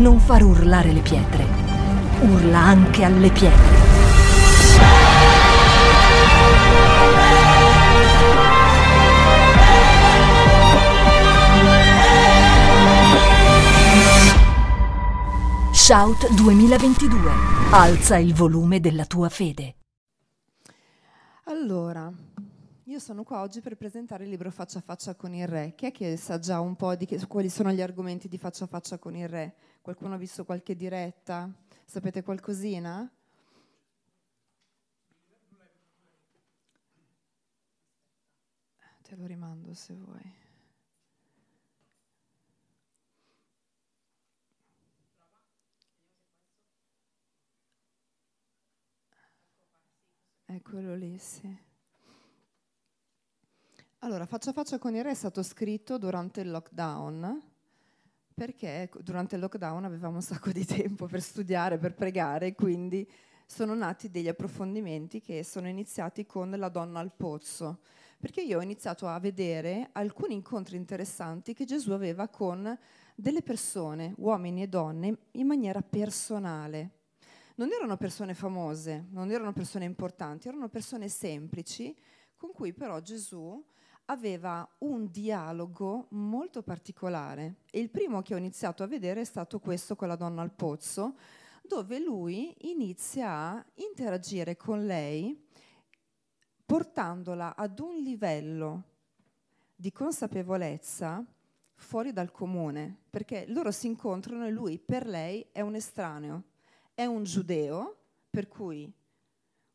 [0.00, 1.44] non far urlare le pietre.
[2.22, 3.78] Urla anche alle pietre.
[15.72, 17.30] Shout 2022.
[17.72, 19.74] Alza il volume della tua fede.
[21.44, 22.10] Allora,
[22.84, 25.74] io sono qua oggi per presentare il libro Faccia a faccia con il re.
[25.76, 28.64] Chi è che sa già un po' di che, quali sono gli argomenti di Faccia
[28.64, 29.54] a faccia con il re?
[29.82, 31.50] Qualcuno ha visto qualche diretta?
[31.84, 33.10] Sapete qualcosina?
[39.02, 40.38] Te lo rimando se vuoi.
[50.44, 51.56] È quello lì, sì.
[54.00, 57.49] Allora, Faccia a faccia con il re è stato scritto durante il lockdown,
[58.40, 63.06] perché durante il lockdown avevamo un sacco di tempo per studiare, per pregare, quindi
[63.44, 67.80] sono nati degli approfondimenti che sono iniziati con la donna al pozzo,
[68.18, 72.78] perché io ho iniziato a vedere alcuni incontri interessanti che Gesù aveva con
[73.14, 76.92] delle persone, uomini e donne, in maniera personale.
[77.56, 81.94] Non erano persone famose, non erano persone importanti, erano persone semplici
[82.38, 83.62] con cui però Gesù
[84.10, 87.60] aveva un dialogo molto particolare.
[87.70, 90.52] E il primo che ho iniziato a vedere è stato questo con la donna al
[90.52, 91.14] pozzo,
[91.62, 95.46] dove lui inizia a interagire con lei
[96.66, 98.82] portandola ad un livello
[99.76, 101.24] di consapevolezza
[101.74, 106.42] fuori dal comune, perché loro si incontrano e lui per lei è un estraneo,
[106.94, 107.96] è un giudeo,
[108.28, 108.92] per cui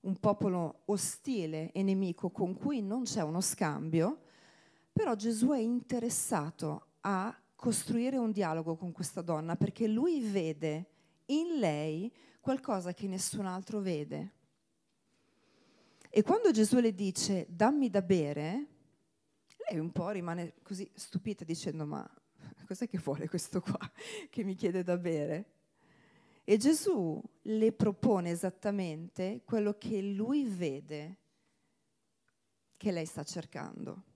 [0.02, 4.20] un popolo ostile e nemico con cui non c'è uno scambio,
[4.96, 10.86] però Gesù è interessato a costruire un dialogo con questa donna perché lui vede
[11.26, 14.32] in lei qualcosa che nessun altro vede.
[16.10, 18.68] E quando Gesù le dice dammi da bere,
[19.70, 22.10] lei un po' rimane così stupita dicendo ma
[22.66, 23.78] cos'è che vuole questo qua
[24.32, 25.52] che mi chiede da bere?
[26.46, 31.18] E Gesù le propone esattamente quello che lui vede
[32.78, 34.14] che lei sta cercando.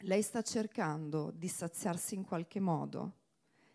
[0.00, 3.12] Lei sta cercando di saziarsi in qualche modo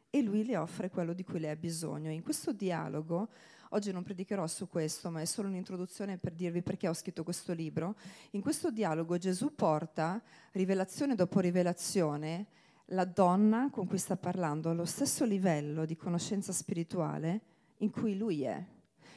[0.09, 2.11] e lui le offre quello di cui lei ha bisogno.
[2.11, 3.29] In questo dialogo,
[3.69, 7.53] oggi non predicherò su questo, ma è solo un'introduzione per dirvi perché ho scritto questo
[7.53, 7.95] libro,
[8.31, 10.21] in questo dialogo Gesù porta
[10.51, 12.47] rivelazione dopo rivelazione
[12.87, 17.41] la donna con cui sta parlando allo stesso livello di conoscenza spirituale
[17.77, 18.63] in cui lui è.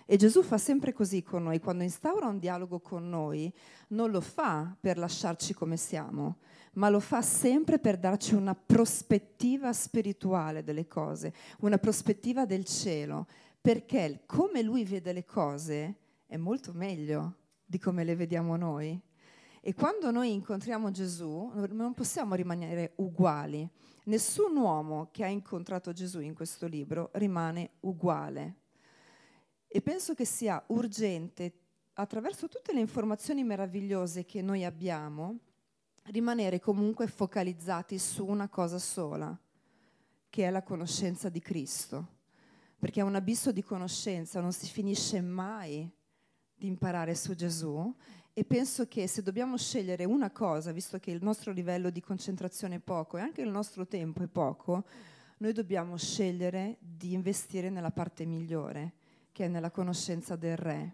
[0.06, 3.52] E Gesù fa sempre così con noi, quando instaura un dialogo con noi,
[3.88, 6.38] non lo fa per lasciarci come siamo,
[6.74, 13.26] ma lo fa sempre per darci una prospettiva spirituale delle cose, una prospettiva del cielo,
[13.60, 15.94] perché come lui vede le cose
[16.26, 19.00] è molto meglio di come le vediamo noi.
[19.62, 23.66] E quando noi incontriamo Gesù non possiamo rimanere uguali.
[24.04, 28.63] Nessun uomo che ha incontrato Gesù in questo libro rimane uguale.
[29.76, 31.52] E penso che sia urgente,
[31.94, 35.36] attraverso tutte le informazioni meravigliose che noi abbiamo,
[36.04, 39.36] rimanere comunque focalizzati su una cosa sola,
[40.30, 42.06] che è la conoscenza di Cristo.
[42.78, 45.90] Perché è un abisso di conoscenza, non si finisce mai
[46.54, 47.92] di imparare su Gesù
[48.32, 52.76] e penso che se dobbiamo scegliere una cosa, visto che il nostro livello di concentrazione
[52.76, 54.84] è poco e anche il nostro tempo è poco,
[55.38, 59.02] noi dobbiamo scegliere di investire nella parte migliore,
[59.34, 60.92] che è nella conoscenza del Re.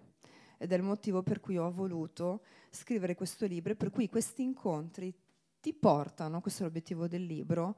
[0.56, 2.40] Ed è il motivo per cui ho voluto
[2.70, 5.14] scrivere questo libro e per cui questi incontri
[5.60, 7.76] ti portano, questo è l'obiettivo del libro,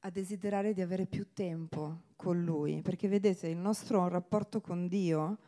[0.00, 5.38] a desiderare di avere più tempo con Lui, perché vedete il nostro rapporto con Dio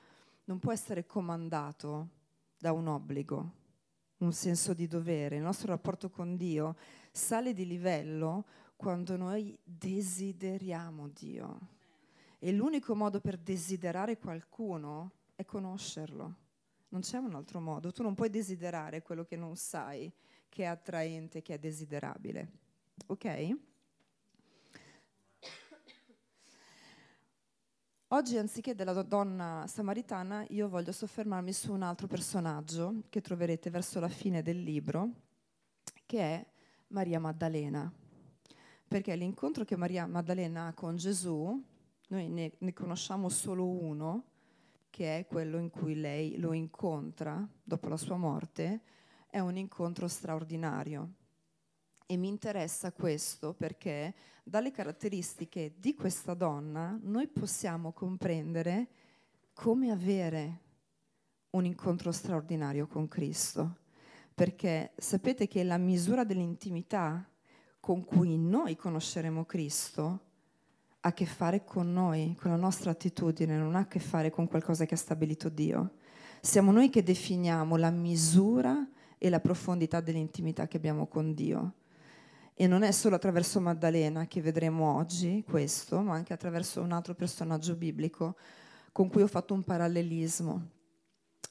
[0.46, 2.08] non può essere comandato
[2.58, 3.52] da un obbligo,
[4.18, 6.74] un senso di dovere, il nostro rapporto con Dio
[7.12, 11.75] sale di livello quando noi desideriamo Dio.
[12.46, 16.34] E l'unico modo per desiderare qualcuno è conoscerlo.
[16.90, 17.90] Non c'è un altro modo.
[17.90, 20.12] Tu non puoi desiderare quello che non sai,
[20.48, 22.52] che è attraente, che è desiderabile.
[23.06, 23.56] Ok?
[28.06, 33.98] Oggi, anziché della donna samaritana, io voglio soffermarmi su un altro personaggio che troverete verso
[33.98, 35.10] la fine del libro,
[36.06, 36.46] che è
[36.90, 37.92] Maria Maddalena.
[38.86, 41.74] Perché l'incontro che Maria Maddalena ha con Gesù,
[42.08, 44.24] noi ne, ne conosciamo solo uno,
[44.90, 48.80] che è quello in cui lei lo incontra dopo la sua morte,
[49.28, 51.12] è un incontro straordinario.
[52.06, 54.14] E mi interessa questo perché
[54.44, 58.88] dalle caratteristiche di questa donna noi possiamo comprendere
[59.52, 60.60] come avere
[61.50, 63.78] un incontro straordinario con Cristo.
[64.34, 67.28] Perché sapete che la misura dell'intimità
[67.80, 70.25] con cui noi conosceremo Cristo
[71.06, 74.48] a che fare con noi, con la nostra attitudine, non ha a che fare con
[74.48, 75.92] qualcosa che ha stabilito Dio.
[76.40, 78.84] Siamo noi che definiamo la misura
[79.16, 81.74] e la profondità dell'intimità che abbiamo con Dio.
[82.54, 87.14] E non è solo attraverso Maddalena che vedremo oggi questo, ma anche attraverso un altro
[87.14, 88.36] personaggio biblico
[88.90, 90.70] con cui ho fatto un parallelismo,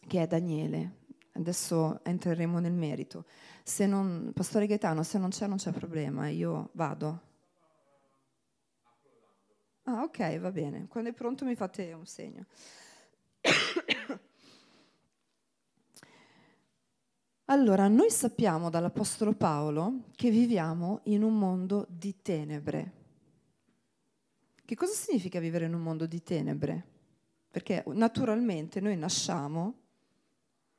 [0.06, 1.04] che è Daniele.
[1.32, 3.24] Adesso entreremo nel merito.
[3.64, 7.34] Se non, Pastore Gaetano, se non c'è non c'è problema, io vado.
[9.88, 10.88] Ah, ok, va bene.
[10.88, 12.46] Quando è pronto mi fate un segno.
[17.50, 22.94] Allora, noi sappiamo dall'Apostolo Paolo che viviamo in un mondo di tenebre.
[24.66, 26.84] Che cosa significa vivere in un mondo di tenebre?
[27.52, 29.76] Perché naturalmente noi nasciamo,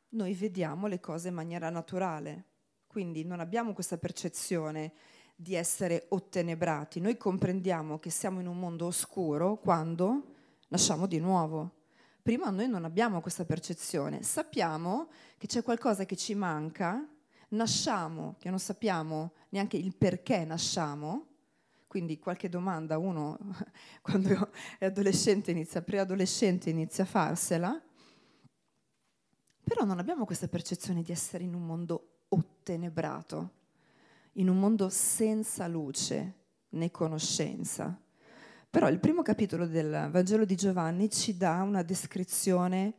[0.09, 2.47] noi vediamo le cose in maniera naturale,
[2.89, 4.93] quindi non abbiamo questa percezione
[5.37, 10.35] di essere ottenebrati, noi comprendiamo che siamo in un mondo oscuro quando
[10.69, 11.73] nasciamo di nuovo.
[12.23, 17.07] Prima noi non abbiamo questa percezione, sappiamo che c'è qualcosa che ci manca,
[17.49, 21.27] nasciamo, che non sappiamo neanche il perché nasciamo,
[21.87, 23.39] quindi qualche domanda uno
[24.01, 27.81] quando è adolescente inizia, preadolescente inizia a farsela,
[29.63, 33.51] però non abbiamo questa percezione di essere in un mondo ottenebrato,
[34.37, 36.35] in un mondo senza luce
[36.71, 38.01] né conoscenza.
[38.69, 42.95] Però il primo capitolo del Vangelo di Giovanni ci dà una descrizione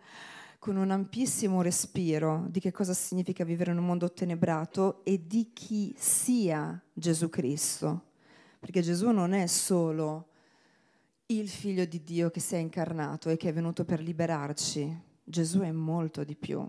[0.58, 5.52] con un ampissimo respiro di che cosa significa vivere in un mondo ottenebrato e di
[5.54, 8.06] chi sia Gesù Cristo.
[8.60, 10.30] Perché Gesù non è solo
[11.28, 15.02] il figlio di Dio che si è incarnato e che è venuto per liberarci.
[15.24, 16.68] Gesù è molto di più.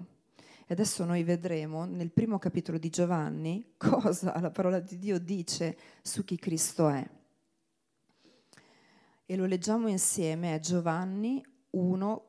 [0.71, 5.79] E adesso noi vedremo nel primo capitolo di Giovanni cosa la parola di Dio dice
[6.03, 7.17] su chi Cristo è
[9.31, 12.25] e lo leggiamo insieme, è Giovanni 1,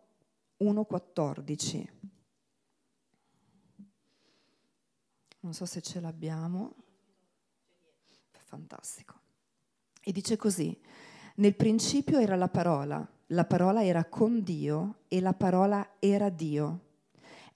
[0.60, 1.88] 1,14.
[5.40, 6.76] Non so se ce l'abbiamo.
[8.32, 9.18] Fantastico.
[10.02, 10.78] E dice così,
[11.36, 16.88] nel principio era la parola, la parola era con Dio e la parola era Dio.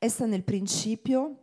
[0.04, 1.38] Essa nel principio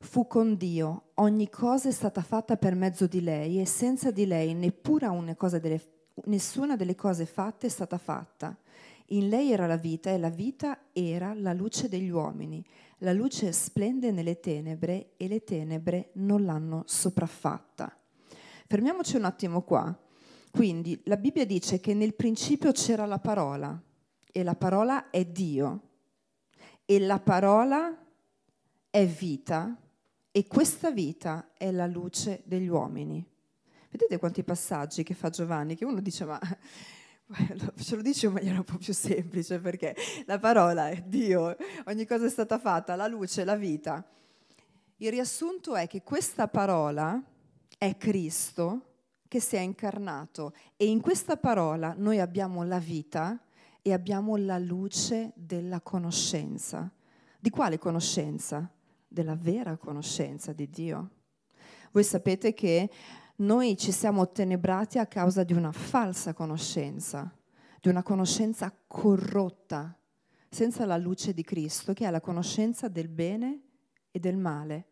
[0.00, 4.26] fu con Dio, ogni cosa è stata fatta per mezzo di lei e senza di
[4.26, 5.80] lei delle
[6.24, 8.58] nessuna delle cose fatte è stata fatta.
[9.10, 12.60] In lei era la vita e la vita era la luce degli uomini.
[12.98, 17.96] La luce splende nelle tenebre e le tenebre non l'hanno sopraffatta.
[18.66, 19.96] Fermiamoci un attimo qua.
[20.50, 23.80] Quindi la Bibbia dice che nel principio c'era la parola
[24.32, 25.90] e la parola è Dio
[26.84, 27.96] e la parola
[28.90, 29.76] è vita
[30.30, 33.24] e questa vita è la luce degli uomini.
[33.90, 36.40] Vedete quanti passaggi che fa Giovanni, che uno dice ma
[37.76, 39.96] ce lo dice in maniera un po' più semplice perché
[40.26, 41.56] la parola è Dio,
[41.86, 44.06] ogni cosa è stata fatta, la luce, la vita.
[44.96, 47.20] Il riassunto è che questa parola
[47.78, 48.86] è Cristo
[49.28, 53.40] che si è incarnato e in questa parola noi abbiamo la vita
[53.82, 56.90] e abbiamo la luce della conoscenza.
[57.38, 58.70] Di quale conoscenza?
[59.08, 61.10] Della vera conoscenza di Dio.
[61.90, 62.88] Voi sapete che
[63.36, 67.36] noi ci siamo ottenebrati a causa di una falsa conoscenza,
[67.80, 69.98] di una conoscenza corrotta,
[70.48, 73.60] senza la luce di Cristo, che è la conoscenza del bene
[74.10, 74.86] e del male.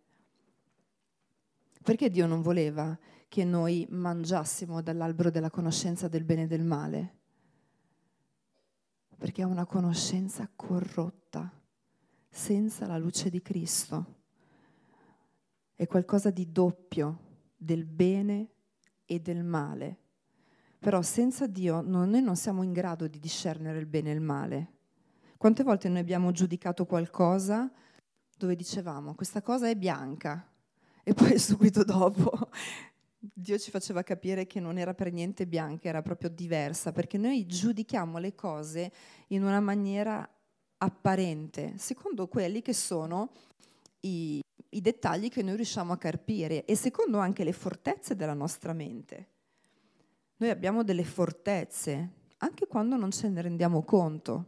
[1.82, 7.19] Perché Dio non voleva che noi mangiassimo dall'albero della conoscenza del bene e del male?
[9.20, 11.52] Perché è una conoscenza corrotta,
[12.26, 14.22] senza la luce di Cristo.
[15.74, 17.18] È qualcosa di doppio
[17.54, 18.48] del bene
[19.04, 19.98] e del male.
[20.78, 24.72] Però senza Dio noi non siamo in grado di discernere il bene e il male.
[25.36, 27.70] Quante volte noi abbiamo giudicato qualcosa
[28.38, 30.50] dove dicevamo questa cosa è bianca
[31.02, 32.48] e poi subito dopo
[33.22, 37.44] Dio ci faceva capire che non era per niente bianca, era proprio diversa, perché noi
[37.44, 38.90] giudichiamo le cose
[39.28, 40.26] in una maniera
[40.78, 43.30] apparente, secondo quelli che sono
[44.00, 48.72] i, i dettagli che noi riusciamo a carpire e secondo anche le fortezze della nostra
[48.72, 49.28] mente.
[50.36, 54.46] Noi abbiamo delle fortezze anche quando non ce ne rendiamo conto.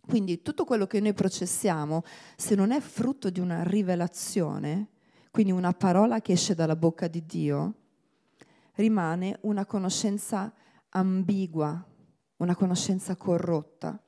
[0.00, 2.02] Quindi tutto quello che noi processiamo,
[2.36, 4.88] se non è frutto di una rivelazione,
[5.30, 7.74] quindi una parola che esce dalla bocca di Dio,
[8.74, 10.52] rimane una conoscenza
[10.90, 11.84] ambigua,
[12.36, 13.98] una conoscenza corrotta.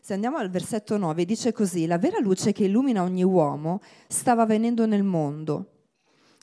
[0.00, 4.44] Se andiamo al versetto 9, dice così, la vera luce che illumina ogni uomo stava
[4.44, 5.68] venendo nel mondo.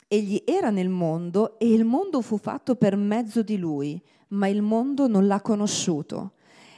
[0.08, 4.62] Egli era nel mondo e il mondo fu fatto per mezzo di lui, ma il
[4.62, 6.32] mondo non l'ha conosciuto.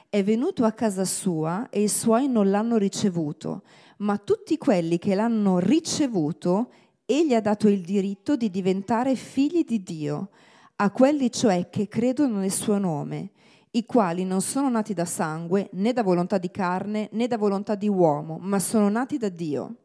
[0.09, 3.63] È venuto a casa sua e i suoi non l'hanno ricevuto,
[3.99, 6.71] ma tutti quelli che l'hanno ricevuto,
[7.05, 10.31] egli ha dato il diritto di diventare figli di Dio,
[10.77, 13.31] a quelli cioè che credono nel suo nome,
[13.73, 17.75] i quali non sono nati da sangue, né da volontà di carne, né da volontà
[17.75, 19.77] di uomo, ma sono nati da Dio.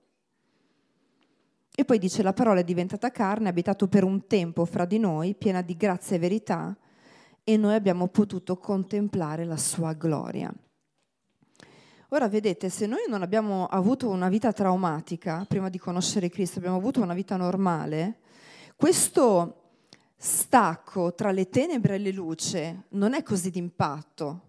[1.74, 4.98] E poi dice la parola è diventata carne, è abitato per un tempo fra di
[4.98, 6.76] noi, piena di grazia e verità,
[7.44, 10.54] e noi abbiamo potuto contemplare la sua gloria.
[12.12, 16.78] Ora vedete, se noi non abbiamo avuto una vita traumatica prima di conoscere Cristo, abbiamo
[16.78, 18.20] avuto una vita normale,
[18.78, 19.72] questo
[20.16, 24.42] stacco tra le tenebre e le luce non è così d'impatto.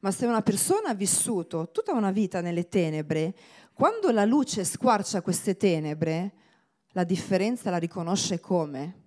[0.00, 3.36] Ma se una persona ha vissuto tutta una vita nelle tenebre,
[3.72, 6.32] quando la luce squarcia queste tenebre,
[6.88, 9.02] la differenza la riconosce come?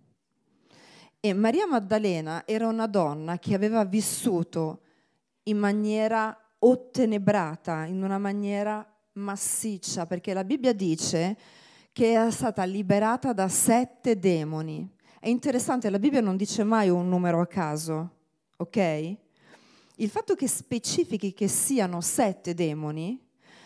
[1.19, 4.83] E Maria Maddalena era una donna che aveva vissuto
[5.43, 11.37] in maniera ottenebrata, in una maniera massiccia, perché la Bibbia dice
[11.91, 14.89] che era stata liberata da sette demoni.
[15.19, 18.11] È interessante, la Bibbia non dice mai un numero a caso,
[18.57, 19.17] ok?
[19.95, 23.19] Il fatto che specifichi che siano sette demoni,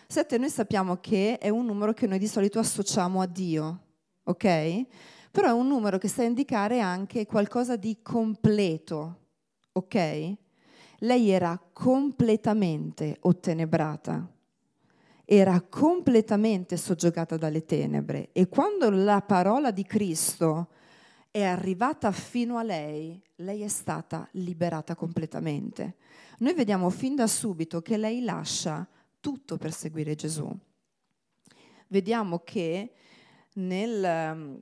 [0.08, 3.82] sette noi sappiamo che è un numero che noi di solito associamo a Dio,
[4.24, 4.86] ok?
[5.30, 9.20] Però è un numero che sta a indicare anche qualcosa di completo,
[9.74, 10.36] ok?
[11.04, 14.26] Lei era completamente ottenebrata,
[15.26, 20.70] era completamente soggiogata dalle tenebre e quando la parola di Cristo
[21.30, 25.96] è arrivata fino a lei, lei è stata liberata completamente.
[26.38, 28.88] Noi vediamo fin da subito che lei lascia
[29.20, 30.50] tutto per seguire Gesù.
[31.88, 32.94] Vediamo che
[33.56, 34.62] nel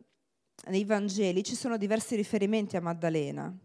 [0.64, 3.56] nei Vangeli ci sono diversi riferimenti a Maddalena.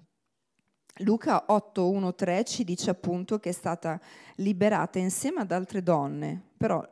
[1.00, 4.00] Luca 8, 1, 3 ci dice appunto che è stata
[4.37, 6.83] liberata insieme ad altre donne, però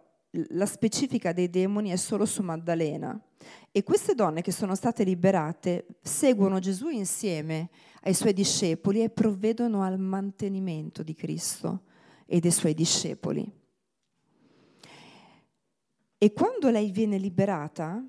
[0.50, 3.18] la specifica dei demoni è solo su Maddalena.
[3.70, 7.70] E queste donne che sono state liberate seguono Gesù insieme
[8.02, 11.84] ai suoi discepoli e provvedono al mantenimento di Cristo
[12.26, 13.50] e dei suoi discepoli.
[16.18, 18.02] E quando lei viene liberata,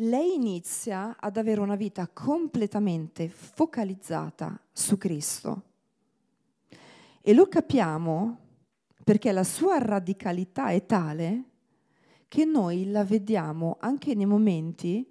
[0.00, 5.62] lei inizia ad avere una vita completamente focalizzata su Cristo.
[7.22, 8.38] E lo capiamo
[9.02, 11.44] perché la sua radicalità è tale
[12.28, 15.08] che noi la vediamo anche nei momenti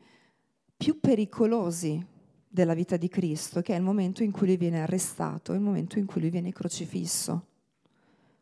[0.78, 2.06] più pericolosi
[2.48, 5.98] della vita di Cristo, che è il momento in cui lui viene arrestato, il momento
[5.98, 7.48] in cui lui viene crocifisso.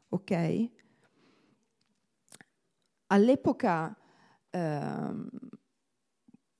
[0.09, 0.69] Ok?
[3.07, 3.95] All'epoca
[4.49, 5.13] eh,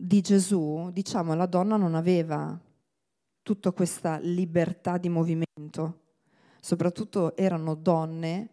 [0.05, 2.59] di Gesù, diciamo, la donna non aveva
[3.41, 5.99] tutta questa libertà di movimento,
[6.59, 8.49] soprattutto erano donne.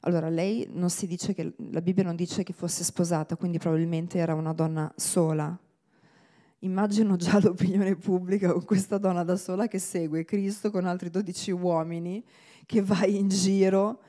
[0.00, 4.18] Allora, lei non si dice che, la Bibbia non dice che fosse sposata, quindi probabilmente
[4.18, 5.58] era una donna sola.
[6.58, 11.50] Immagino già l'opinione pubblica con questa donna da sola che segue Cristo con altri 12
[11.50, 12.22] uomini,
[12.66, 14.02] che va in giro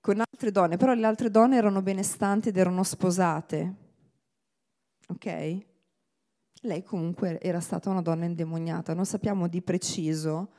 [0.00, 3.74] con altre donne, però le altre donne erano benestanti ed erano sposate.
[5.08, 5.68] Ok?
[6.64, 10.50] Lei comunque era stata una donna indemoniata, non sappiamo di preciso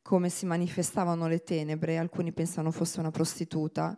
[0.00, 3.96] come si manifestavano le tenebre, alcuni pensano fosse una prostituta,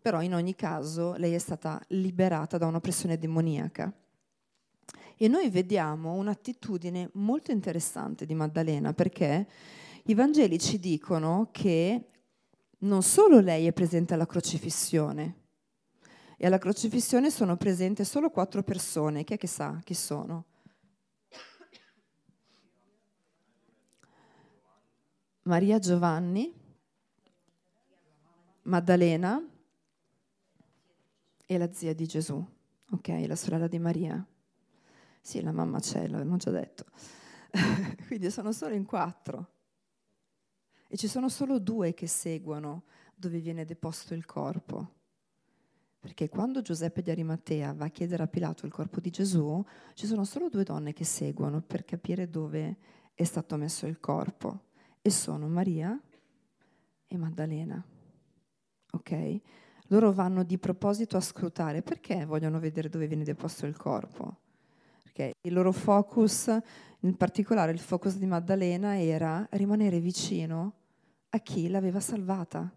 [0.00, 3.92] però in ogni caso lei è stata liberata da un'oppressione demoniaca.
[5.16, 9.46] E noi vediamo un'attitudine molto interessante di Maddalena perché
[10.06, 12.08] i Vangeli ci dicono che
[12.78, 15.36] non solo lei è presente alla crocifissione,
[16.36, 20.46] e alla crocifissione sono presenti solo quattro persone, chi è che sa chi sono?
[25.46, 26.50] Maria Giovanni,
[28.62, 29.46] Maddalena
[31.44, 32.42] e la zia di Gesù,
[32.90, 34.26] ok, la sorella di Maria.
[35.20, 36.86] Sì, la mamma c'è, l'abbiamo già detto.
[38.06, 39.50] Quindi sono solo in quattro.
[40.86, 42.84] E ci sono solo due che seguono
[43.14, 44.92] dove viene deposto il corpo.
[46.00, 50.06] Perché quando Giuseppe di Arimatea va a chiedere a Pilato il corpo di Gesù, ci
[50.06, 52.78] sono solo due donne che seguono per capire dove
[53.12, 54.72] è stato messo il corpo
[55.06, 56.00] e sono Maria
[57.06, 57.84] e Maddalena.
[58.92, 59.40] Ok?
[59.88, 64.36] Loro vanno di proposito a scrutare perché vogliono vedere dove viene deposto il corpo.
[65.02, 66.48] perché il loro focus,
[67.00, 70.72] in particolare il focus di Maddalena, era rimanere vicino
[71.28, 72.74] a chi l'aveva salvata.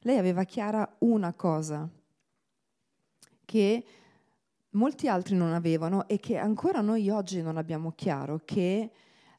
[0.00, 1.88] Lei aveva chiara una cosa,
[3.46, 3.84] che
[4.72, 8.90] molti altri non avevano e che ancora noi oggi non abbiamo chiaro, che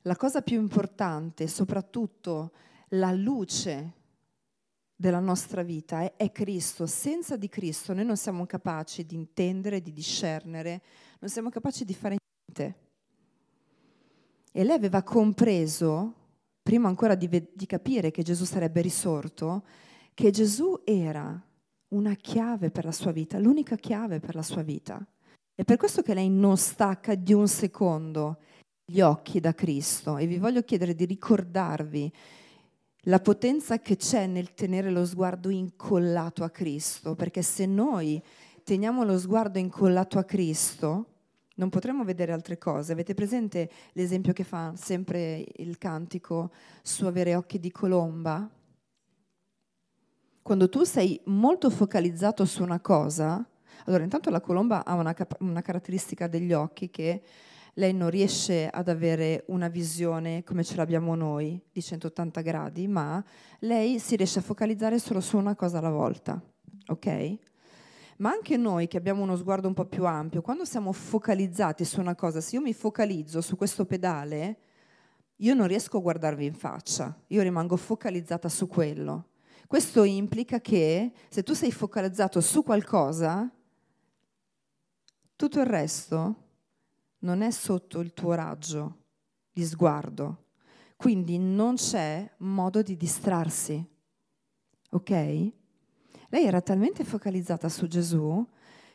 [0.03, 2.51] la cosa più importante, soprattutto
[2.89, 4.01] la luce
[4.95, 6.85] della nostra vita è, è, Cristo.
[6.85, 10.81] Senza di Cristo noi non siamo capaci di intendere, di discernere,
[11.19, 12.81] non siamo capaci di fare niente.
[14.51, 16.13] E lei aveva compreso,
[16.61, 19.63] prima ancora di, di capire che Gesù sarebbe risorto,
[20.13, 21.41] che Gesù era
[21.89, 25.03] una chiave per la sua vita, l'unica chiave per la sua vita.
[25.55, 28.39] È per questo che lei non stacca di un secondo
[28.93, 32.13] gli occhi da Cristo e vi voglio chiedere di ricordarvi
[33.07, 38.21] la potenza che c'è nel tenere lo sguardo incollato a Cristo, perché se noi
[38.63, 41.07] teniamo lo sguardo incollato a Cristo,
[41.55, 42.91] non potremo vedere altre cose.
[42.91, 46.51] Avete presente l'esempio che fa sempre il cantico
[46.83, 48.47] su avere occhi di colomba?
[50.43, 53.43] Quando tu sei molto focalizzato su una cosa,
[53.85, 57.23] allora, intanto la colomba ha una, cap- una caratteristica degli occhi che
[57.73, 63.23] lei non riesce ad avere una visione come ce l'abbiamo noi di 180 gradi, ma
[63.59, 66.41] lei si riesce a focalizzare solo su una cosa alla volta,
[66.87, 67.37] ok?
[68.17, 71.99] Ma anche noi che abbiamo uno sguardo un po' più ampio, quando siamo focalizzati su
[71.99, 74.57] una cosa, se io mi focalizzo su questo pedale,
[75.37, 79.29] io non riesco a guardarvi in faccia, io rimango focalizzata su quello.
[79.65, 83.51] Questo implica che se tu sei focalizzato su qualcosa,
[85.35, 86.42] tutto il resto
[87.23, 88.99] non è sotto il tuo raggio
[89.51, 90.45] di sguardo,
[90.95, 93.85] quindi non c'è modo di distrarsi.
[94.91, 95.09] Ok?
[95.09, 98.45] Lei era talmente focalizzata su Gesù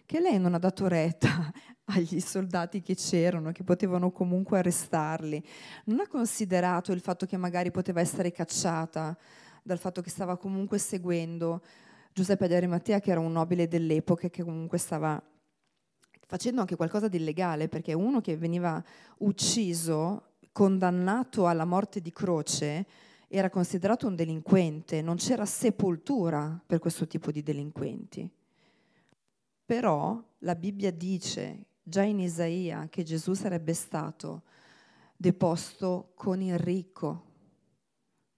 [0.06, 1.52] che lei non ha dato retta
[1.92, 5.42] agli soldati che c'erano, che potevano comunque arrestarli.
[5.84, 9.16] Non ha considerato il fatto che magari poteva essere cacciata
[9.62, 11.62] dal fatto che stava comunque seguendo
[12.12, 15.22] Giuseppe di Arimatea, che era un nobile dell'epoca che comunque stava
[16.28, 18.84] facendo anche qualcosa di illegale, perché uno che veniva
[19.20, 22.86] ucciso, condannato alla morte di croce,
[23.28, 28.30] era considerato un delinquente, non c'era sepoltura per questo tipo di delinquenti.
[29.64, 34.42] Però la Bibbia dice già in Isaia che Gesù sarebbe stato
[35.16, 37.24] deposto con il ricco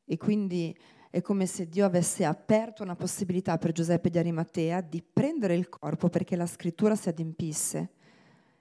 [0.05, 0.76] e quindi
[1.11, 5.68] è come se Dio avesse aperto una possibilità per Giuseppe di Arimatea di prendere il
[5.68, 7.90] corpo perché la scrittura si adempisse.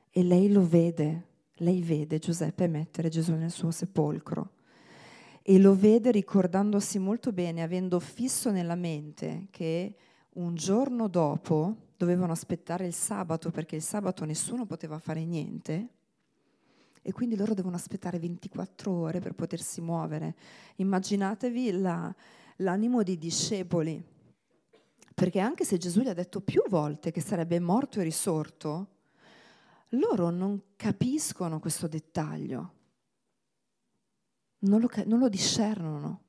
[0.10, 4.54] E lei lo vede, lei vede Giuseppe mettere Gesù nel suo sepolcro.
[5.44, 9.96] E lo vede ricordandosi molto bene, avendo fisso nella mente che
[10.34, 15.90] un giorno dopo dovevano aspettare il sabato perché il sabato nessuno poteva fare niente
[17.02, 20.36] e quindi loro devono aspettare 24 ore per potersi muovere.
[20.76, 22.14] Immaginatevi la,
[22.60, 24.02] l'animo dei discepoli,
[25.14, 28.88] perché anche se Gesù gli ha detto più volte che sarebbe morto e risorto,
[29.90, 32.74] loro non capiscono questo dettaglio,
[34.60, 36.24] non lo, non lo discernono,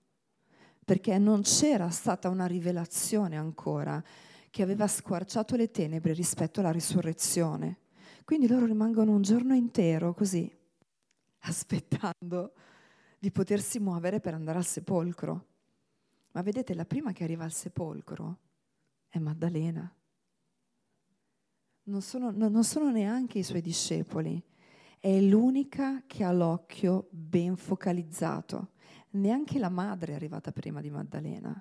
[0.84, 4.02] perché non c'era stata una rivelazione ancora
[4.50, 7.78] che aveva squarciato le tenebre rispetto alla risurrezione.
[8.24, 10.50] Quindi loro rimangono un giorno intero così,
[11.40, 12.52] aspettando
[13.18, 15.49] di potersi muovere per andare al sepolcro.
[16.32, 18.38] Ma vedete, la prima che arriva al sepolcro
[19.08, 19.92] è Maddalena.
[21.84, 24.40] Non sono, non sono neanche i suoi discepoli,
[25.00, 28.72] è l'unica che ha l'occhio ben focalizzato.
[29.12, 31.60] Neanche la madre è arrivata prima di Maddalena.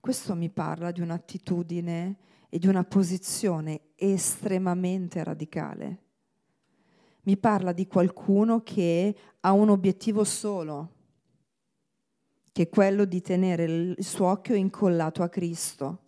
[0.00, 2.16] Questo mi parla di un'attitudine
[2.48, 6.00] e di una posizione estremamente radicale.
[7.22, 11.01] Mi parla di qualcuno che ha un obiettivo solo,
[12.52, 15.98] che è quello di tenere il suo occhio incollato a Cristo.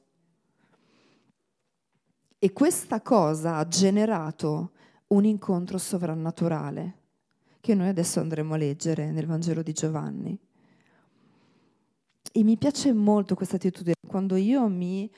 [2.39, 4.73] E questa cosa ha generato
[5.09, 6.99] un incontro sovrannaturale
[7.61, 10.39] che noi adesso andremo a leggere nel Vangelo di Giovanni.
[12.31, 13.95] E mi piace molto questa attitudine.
[14.07, 15.11] Quando io mi,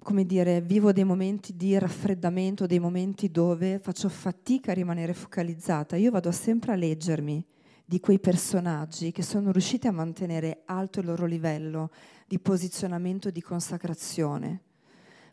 [0.00, 5.94] come dire, vivo dei momenti di raffreddamento, dei momenti dove faccio fatica a rimanere focalizzata,
[5.94, 7.46] io vado sempre a leggermi
[7.84, 11.90] di quei personaggi che sono riusciti a mantenere alto il loro livello
[12.26, 14.62] di posizionamento e di consacrazione.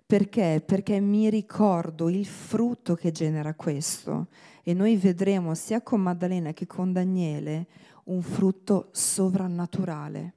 [0.06, 0.62] Perché?
[0.66, 4.28] Perché mi ricordo il frutto che genera questo
[4.62, 7.68] e noi vedremo sia con Maddalena che con Daniele
[8.06, 10.34] un frutto sovrannaturale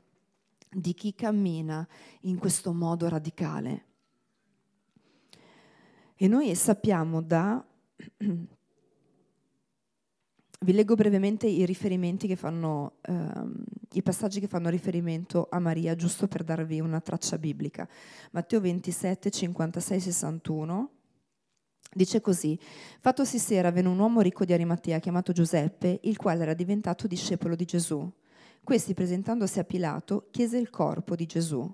[0.71, 1.87] di chi cammina
[2.21, 3.85] in questo modo radicale.
[6.15, 7.65] E noi sappiamo da
[10.61, 15.95] Vi leggo brevemente i riferimenti che fanno, ehm, i passaggi che fanno riferimento a Maria,
[15.95, 17.87] giusto per darvi una traccia biblica.
[18.31, 20.91] Matteo 27, 56, 61.
[21.93, 22.59] Dice così,
[23.01, 27.55] fattosi sera venne un uomo ricco di Arimatea chiamato Giuseppe, il quale era diventato discepolo
[27.55, 28.11] di Gesù.
[28.63, 31.73] Questi, presentandosi a Pilato, chiese il corpo di Gesù.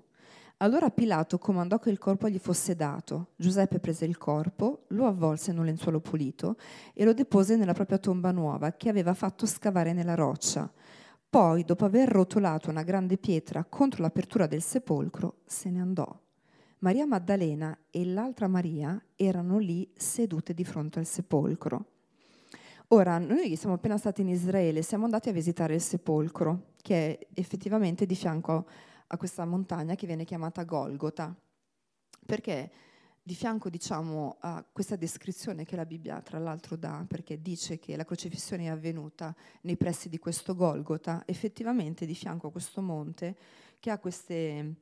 [0.61, 3.29] Allora Pilato comandò che il corpo gli fosse dato.
[3.35, 6.55] Giuseppe prese il corpo, lo avvolse in un lenzuolo pulito
[6.93, 10.71] e lo depose nella propria tomba nuova che aveva fatto scavare nella roccia.
[11.27, 16.19] Poi, dopo aver rotolato una grande pietra contro l'apertura del sepolcro, se ne andò.
[16.79, 21.85] Maria Maddalena e l'altra Maria erano lì sedute di fronte al sepolcro.
[22.89, 27.27] Ora, noi siamo appena stati in Israele, siamo andati a visitare il sepolcro, che è
[27.33, 28.65] effettivamente di fianco a
[29.17, 31.35] questa montagna che viene chiamata Golgota,
[32.25, 32.71] perché
[33.23, 37.95] di fianco diciamo, a questa descrizione che la Bibbia tra l'altro dà, perché dice che
[37.95, 43.37] la crocifissione è avvenuta nei pressi di questo Golgota, effettivamente di fianco a questo monte
[43.79, 44.75] che ha queste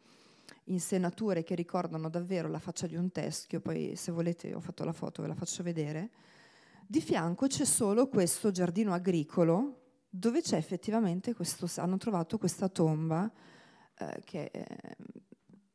[0.66, 4.94] insenature che ricordano davvero la faccia di un teschio, poi se volete ho fatto la
[4.94, 6.10] foto, ve la faccio vedere,
[6.88, 13.32] di fianco c'è solo questo giardino agricolo dove c'è effettivamente questo, hanno trovato questa tomba
[14.00, 14.66] eh, che eh,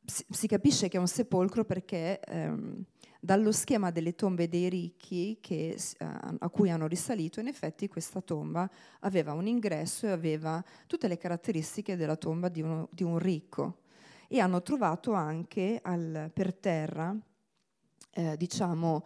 [0.05, 2.85] si, si, capisce che è un sepolcro perché ehm,
[3.21, 6.07] dallo schema delle tombe dei ricchi che, eh,
[6.39, 8.69] a cui hanno risalito, in effetti questa tomba
[9.01, 13.79] aveva un ingresso e aveva tutte le caratteristiche della tomba di, uno, di un ricco.
[14.29, 17.17] E hanno trovato anche al, per terra,
[18.11, 19.05] eh, diciamo,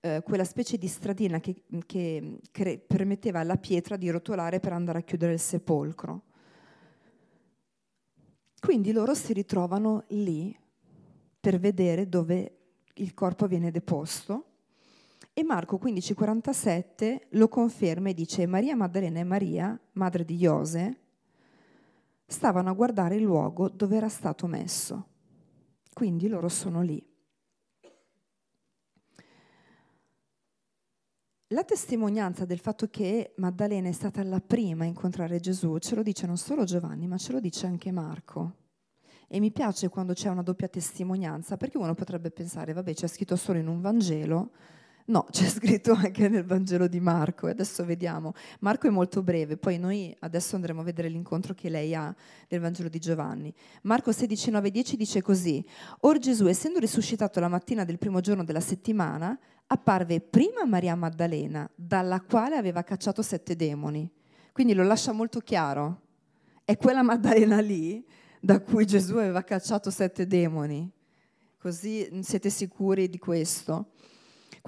[0.00, 4.98] eh, quella specie di stradina che, che, che permetteva alla pietra di rotolare per andare
[4.98, 6.22] a chiudere il sepolcro.
[8.60, 10.56] Quindi loro si ritrovano lì
[11.40, 12.56] per vedere dove
[12.94, 14.44] il corpo viene deposto
[15.32, 20.98] e Marco 15:47 lo conferma e dice Maria Maddalena e Maria, madre di Iose,
[22.26, 25.06] stavano a guardare il luogo dove era stato messo.
[25.92, 27.07] Quindi loro sono lì.
[31.52, 36.02] La testimonianza del fatto che Maddalena è stata la prima a incontrare Gesù ce lo
[36.02, 38.56] dice non solo Giovanni, ma ce lo dice anche Marco.
[39.26, 43.34] E mi piace quando c'è una doppia testimonianza, perché uno potrebbe pensare, vabbè, c'è scritto
[43.36, 44.50] solo in un Vangelo.
[45.08, 48.34] No, c'è scritto anche nel Vangelo di Marco e adesso vediamo.
[48.60, 52.14] Marco è molto breve, poi noi adesso andremo a vedere l'incontro che lei ha
[52.48, 53.52] nel Vangelo di Giovanni.
[53.82, 55.64] Marco 16, 9, 10 dice così,
[56.00, 61.68] Or Gesù, essendo risuscitato la mattina del primo giorno della settimana, apparve prima Maria Maddalena,
[61.74, 64.10] dalla quale aveva cacciato sette demoni.
[64.52, 66.02] Quindi lo lascia molto chiaro.
[66.64, 68.04] È quella Maddalena lì
[68.40, 70.90] da cui Gesù aveva cacciato sette demoni.
[71.58, 73.92] Così siete sicuri di questo?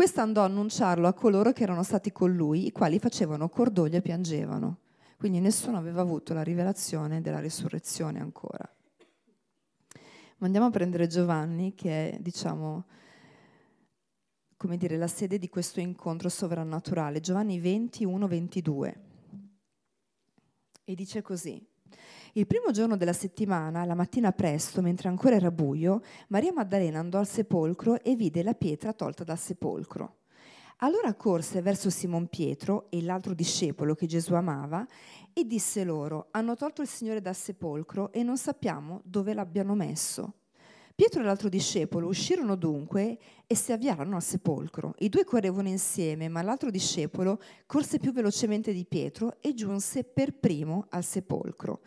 [0.01, 3.99] Questa andò a annunciarlo a coloro che erano stati con lui, i quali facevano cordoglio
[3.99, 4.79] e piangevano.
[5.19, 8.67] Quindi nessuno aveva avuto la rivelazione della risurrezione ancora.
[10.39, 12.87] Ma andiamo a prendere Giovanni, che è, diciamo,
[14.57, 17.21] come dire, la sede di questo incontro sovrannaturale.
[17.21, 19.01] Giovanni 21, 22.
[20.83, 21.70] E dice così.
[22.35, 27.19] Il primo giorno della settimana, la mattina presto, mentre ancora era buio, Maria Maddalena andò
[27.19, 30.19] al sepolcro e vide la pietra tolta dal sepolcro.
[30.83, 34.87] Allora corse verso Simon Pietro e l'altro discepolo che Gesù amava
[35.33, 40.35] e disse loro, hanno tolto il Signore dal sepolcro e non sappiamo dove l'abbiano messo.
[40.95, 44.95] Pietro e l'altro discepolo uscirono dunque e si avviarono al sepolcro.
[44.99, 50.35] I due correvano insieme, ma l'altro discepolo corse più velocemente di Pietro e giunse per
[50.35, 51.81] primo al sepolcro.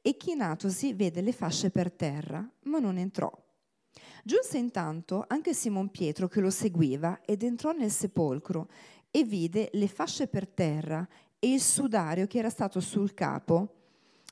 [0.00, 3.30] E chinatosi vede le fasce per terra, ma non entrò.
[4.24, 8.68] Giunse intanto anche Simon Pietro che lo seguiva ed entrò nel sepolcro
[9.10, 11.06] e vide le fasce per terra
[11.38, 13.74] e il sudario che era stato sul capo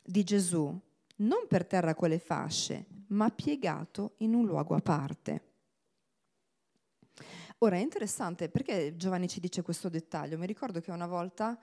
[0.05, 0.79] di Gesù,
[1.17, 5.43] non per terra con le fasce, ma piegato in un luogo a parte.
[7.59, 10.37] Ora è interessante perché Giovanni ci dice questo dettaglio.
[10.37, 11.59] Mi ricordo che una volta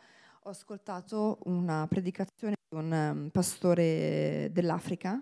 [0.45, 5.21] ho ascoltato una predicazione di un um, pastore dell'Africa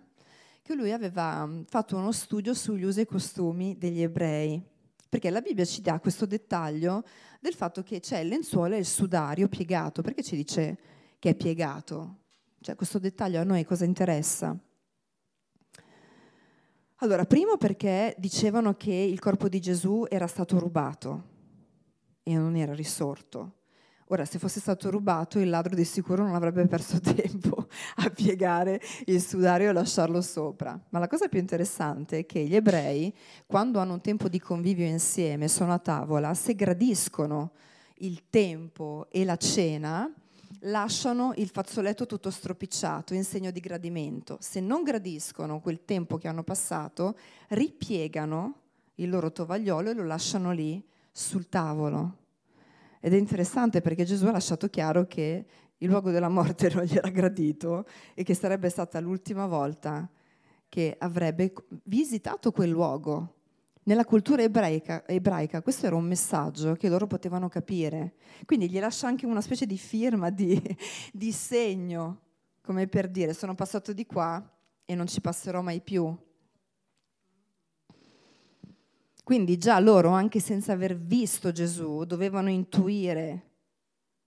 [0.64, 4.60] che lui aveva fatto uno studio sugli usi e costumi degli ebrei,
[5.08, 7.04] perché la Bibbia ci dà questo dettaglio
[7.40, 10.78] del fatto che c'è il lenzuolo e il sudario piegato, perché ci dice
[11.20, 12.22] che è piegato?
[12.60, 14.58] Cioè questo dettaglio a noi cosa interessa?
[16.96, 21.30] Allora, primo perché dicevano che il corpo di Gesù era stato rubato
[22.24, 23.61] e non era risorto.
[24.12, 28.82] Ora, se fosse stato rubato, il ladro di sicuro non avrebbe perso tempo a piegare
[29.06, 30.78] il sudario e lasciarlo sopra.
[30.90, 34.86] Ma la cosa più interessante è che gli ebrei, quando hanno un tempo di convivio
[34.86, 37.52] insieme, sono a tavola, se gradiscono
[38.00, 40.14] il tempo e la cena,
[40.64, 44.36] lasciano il fazzoletto tutto stropicciato in segno di gradimento.
[44.42, 47.16] Se non gradiscono quel tempo che hanno passato,
[47.48, 48.56] ripiegano
[48.96, 52.20] il loro tovagliolo e lo lasciano lì sul tavolo.
[53.02, 56.96] Ed è interessante perché Gesù ha lasciato chiaro che il luogo della morte non gli
[56.96, 60.08] era gradito e che sarebbe stata l'ultima volta
[60.70, 61.52] che avrebbe
[61.84, 63.36] visitato quel luogo.
[63.84, 68.14] Nella cultura ebraica, ebraica, questo era un messaggio che loro potevano capire.
[68.46, 70.62] Quindi gli lascia anche una specie di firma, di,
[71.12, 72.20] di segno,
[72.62, 74.42] come per dire sono passato di qua
[74.86, 76.16] e non ci passerò mai più.
[79.24, 83.52] Quindi già loro, anche senza aver visto Gesù, dovevano intuire,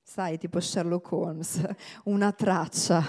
[0.03, 1.63] sai, tipo Sherlock Holmes,
[2.05, 3.03] una traccia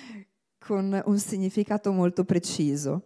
[0.58, 3.02] con un significato molto preciso.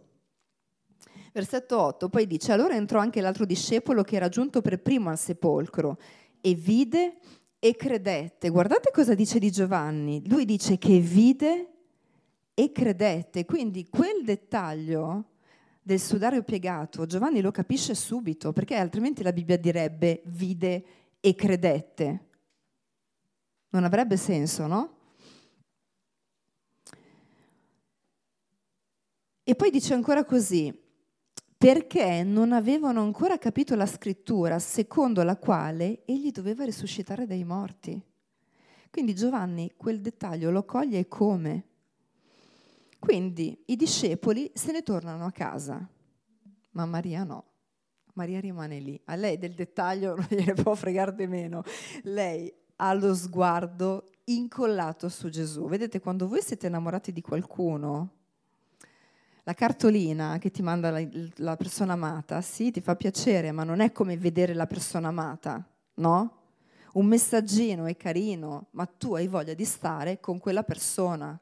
[1.33, 5.17] Versetto 8, poi dice, allora entrò anche l'altro discepolo che era giunto per primo al
[5.17, 5.97] sepolcro
[6.41, 7.17] e vide
[7.57, 8.49] e credette.
[8.49, 10.27] Guardate cosa dice di Giovanni.
[10.27, 11.69] Lui dice che vide
[12.53, 13.45] e credette.
[13.45, 15.30] Quindi quel dettaglio
[15.81, 20.83] del sudario piegato, Giovanni lo capisce subito, perché altrimenti la Bibbia direbbe vide
[21.19, 22.25] e credette.
[23.69, 24.95] Non avrebbe senso, no?
[29.43, 30.73] E poi dice ancora così,
[31.57, 38.01] perché non avevano ancora capito la scrittura secondo la quale egli doveva risuscitare dai morti.
[38.89, 41.70] Quindi Giovanni quel dettaglio lo coglie come?
[43.01, 45.89] Quindi i discepoli se ne tornano a casa,
[46.73, 47.45] ma Maria no.
[48.13, 49.01] Maria rimane lì.
[49.05, 51.63] A lei del dettaglio non gliene può fregare di meno.
[52.03, 55.67] Lei ha lo sguardo incollato su Gesù.
[55.67, 58.09] Vedete, quando voi siete innamorati di qualcuno,
[59.45, 61.03] la cartolina che ti manda la,
[61.37, 65.67] la, persona amata, sì, ti fa piacere, ma non è come vedere la persona amata,
[65.95, 66.37] no?
[66.93, 71.39] Un messaggino è carino, ma tu hai voglia di stare con quella persona.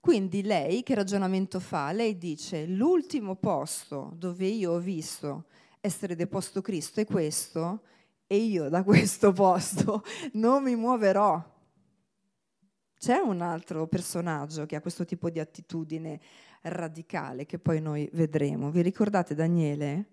[0.00, 1.92] Quindi lei che ragionamento fa?
[1.92, 5.44] Lei dice l'ultimo posto dove io ho visto
[5.78, 7.82] essere deposto Cristo è questo
[8.26, 11.58] e io da questo posto non mi muoverò.
[12.98, 16.18] C'è un altro personaggio che ha questo tipo di attitudine
[16.62, 18.70] radicale che poi noi vedremo.
[18.70, 20.06] Vi ricordate Daniele?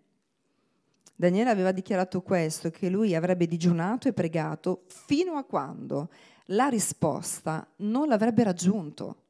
[1.16, 6.10] Daniele aveva dichiarato questo, che lui avrebbe digiunato e pregato fino a quando
[6.48, 9.24] la risposta non l'avrebbe raggiunto.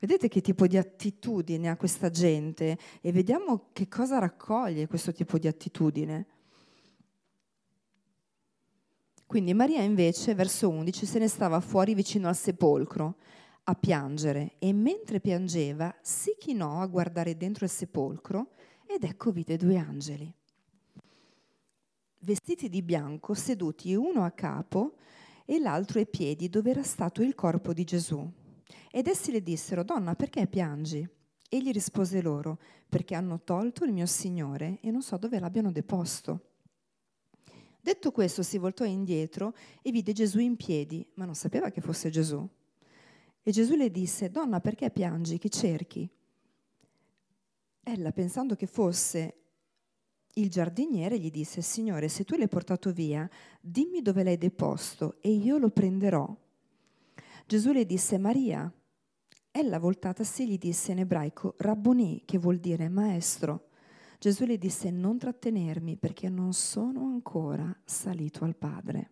[0.00, 5.38] Vedete che tipo di attitudine ha questa gente e vediamo che cosa raccoglie questo tipo
[5.38, 6.26] di attitudine.
[9.26, 13.16] Quindi Maria invece, verso 11, se ne stava fuori vicino al sepolcro
[13.64, 18.52] a piangere e mentre piangeva si chinò a guardare dentro il sepolcro
[18.86, 20.32] ed ecco vide due angeli,
[22.20, 24.94] vestiti di bianco, seduti uno a capo
[25.44, 28.39] e l'altro ai piedi dove era stato il corpo di Gesù.
[28.90, 31.08] Ed essi le dissero, donna, perché piangi?
[31.48, 36.46] Egli rispose loro, perché hanno tolto il mio Signore e non so dove l'abbiano deposto.
[37.80, 42.10] Detto questo si voltò indietro e vide Gesù in piedi, ma non sapeva che fosse
[42.10, 42.46] Gesù.
[43.42, 45.38] E Gesù le disse, donna, perché piangi?
[45.38, 46.08] Chi cerchi?
[47.82, 49.34] Ella, pensando che fosse
[50.34, 53.28] il giardiniere, gli disse, Signore, se tu l'hai portato via,
[53.60, 56.36] dimmi dove l'hai deposto e io lo prenderò.
[57.46, 58.72] Gesù le disse Maria.
[59.52, 63.68] Ella voltatasi gli disse in ebraico Rabboni, che vuol dire maestro.
[64.18, 69.10] Gesù le disse non trattenermi perché non sono ancora salito al Padre.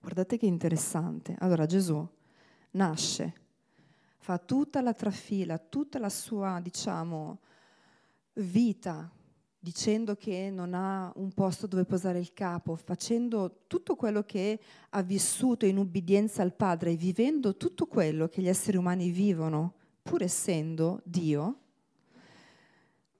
[0.00, 1.36] Guardate che interessante.
[1.38, 2.06] Allora Gesù
[2.72, 3.34] nasce,
[4.18, 7.40] fa tutta la trafila, tutta la sua, diciamo,
[8.34, 9.12] vita
[9.68, 15.02] dicendo che non ha un posto dove posare il capo, facendo tutto quello che ha
[15.02, 21.02] vissuto in ubbidienza al Padre, vivendo tutto quello che gli esseri umani vivono, pur essendo
[21.04, 21.58] Dio,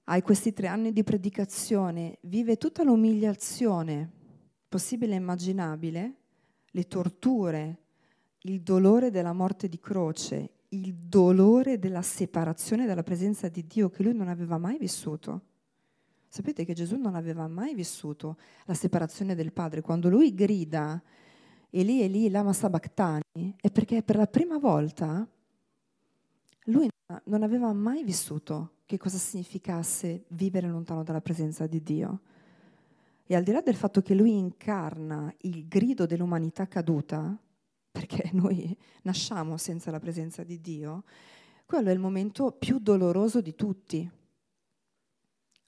[0.05, 4.09] hai questi tre anni di predicazione, vive tutta l'umiliazione
[4.67, 6.15] possibile e immaginabile,
[6.65, 7.77] le torture,
[8.39, 14.01] il dolore della morte di croce, il dolore della separazione dalla presenza di Dio che
[14.01, 15.43] lui non aveva mai vissuto.
[16.31, 19.81] Sapete che Gesù non aveva mai vissuto la separazione del Padre.
[19.81, 21.01] Quando lui grida
[21.71, 25.27] Eli Eli lama sabachthani è perché per la prima volta
[26.65, 26.87] lui
[27.23, 32.19] non aveva mai vissuto che cosa significasse vivere lontano dalla presenza di Dio.
[33.25, 37.35] E al di là del fatto che lui incarna il grido dell'umanità caduta,
[37.91, 41.05] perché noi nasciamo senza la presenza di Dio,
[41.65, 44.09] quello è il momento più doloroso di tutti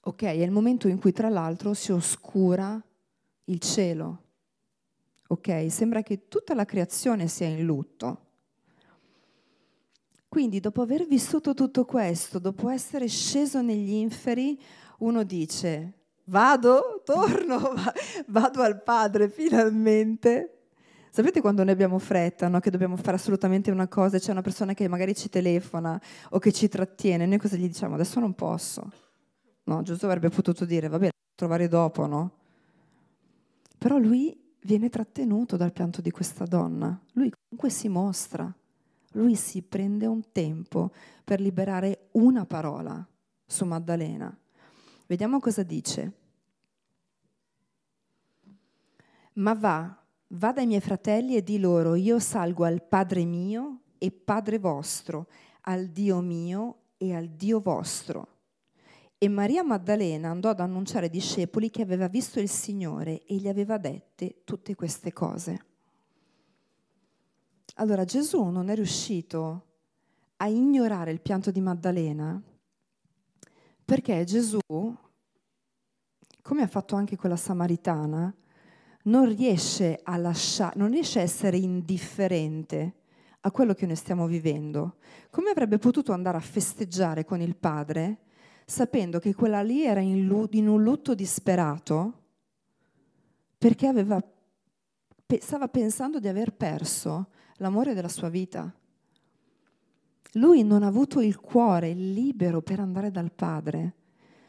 [0.04, 2.80] Ok, è il momento in cui tra l'altro si oscura
[3.44, 4.22] il cielo.
[5.28, 5.66] Ok?
[5.70, 8.26] Sembra che tutta la creazione sia in lutto.
[10.26, 14.60] Quindi dopo aver vissuto tutto questo, dopo essere sceso negli inferi,
[14.98, 15.92] uno dice,
[16.24, 17.74] vado, torno,
[18.26, 20.62] vado al Padre finalmente.
[21.10, 22.58] Sapete quando noi abbiamo fretta, no?
[22.58, 26.50] che dobbiamo fare assolutamente una cosa c'è una persona che magari ci telefona o che
[26.50, 27.94] ci trattiene, noi cosa gli diciamo?
[27.94, 28.90] Adesso non posso.
[29.64, 32.30] No, Gesù avrebbe potuto dire, vabbè, trovare dopo, no?
[33.78, 36.98] Però lui viene trattenuto dal pianto di questa donna.
[37.12, 38.52] Lui comunque si mostra.
[39.12, 40.92] Lui si prende un tempo
[41.24, 43.06] per liberare una parola
[43.44, 44.34] su Maddalena.
[45.06, 46.12] Vediamo cosa dice.
[49.34, 54.10] Ma va, va dai miei fratelli e di loro, io salgo al Padre mio e
[54.10, 55.28] Padre vostro,
[55.62, 58.31] al Dio mio e al Dio vostro.
[59.22, 63.46] E Maria Maddalena andò ad annunciare ai discepoli che aveva visto il Signore e gli
[63.46, 65.64] aveva dette tutte queste cose.
[67.76, 69.66] Allora Gesù non è riuscito
[70.38, 72.42] a ignorare il pianto di Maddalena
[73.84, 74.58] perché Gesù,
[76.42, 78.34] come ha fatto anche quella samaritana,
[79.04, 82.94] non riesce a lasciare, non riesce a essere indifferente
[83.42, 84.96] a quello che noi stiamo vivendo.
[85.30, 88.22] Come avrebbe potuto andare a festeggiare con il padre
[88.72, 92.20] sapendo che quella lì era in, in un lutto disperato
[93.58, 94.18] perché aveva,
[95.40, 98.74] stava pensando di aver perso l'amore della sua vita.
[100.36, 103.96] Lui non ha avuto il cuore libero per andare dal padre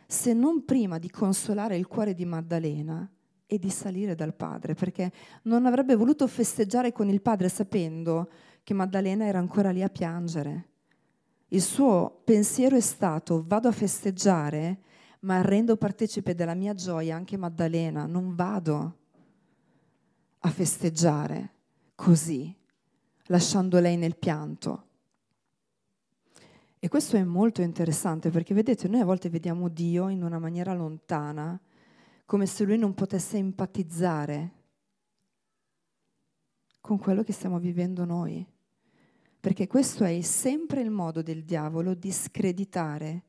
[0.08, 3.06] se non prima di consolare il cuore di Maddalena
[3.46, 5.12] e di salire dal padre, perché
[5.44, 8.30] non avrebbe voluto festeggiare con il padre sapendo
[8.64, 10.70] che Maddalena era ancora lì a piangere.
[11.50, 14.82] Il suo pensiero è stato vado a festeggiare,
[15.20, 18.98] ma rendo partecipe della mia gioia anche Maddalena, non vado
[20.40, 21.52] a festeggiare
[21.96, 22.54] così,
[23.28, 24.88] lasciando lei nel pianto.
[26.80, 30.74] E questo è molto interessante perché vedete, noi a volte vediamo Dio in una maniera
[30.74, 31.58] lontana,
[32.26, 34.52] come se lui non potesse empatizzare
[36.82, 38.46] con quello che stiamo vivendo noi.
[39.44, 43.24] Perché questo è sempre il modo del diavolo di screditare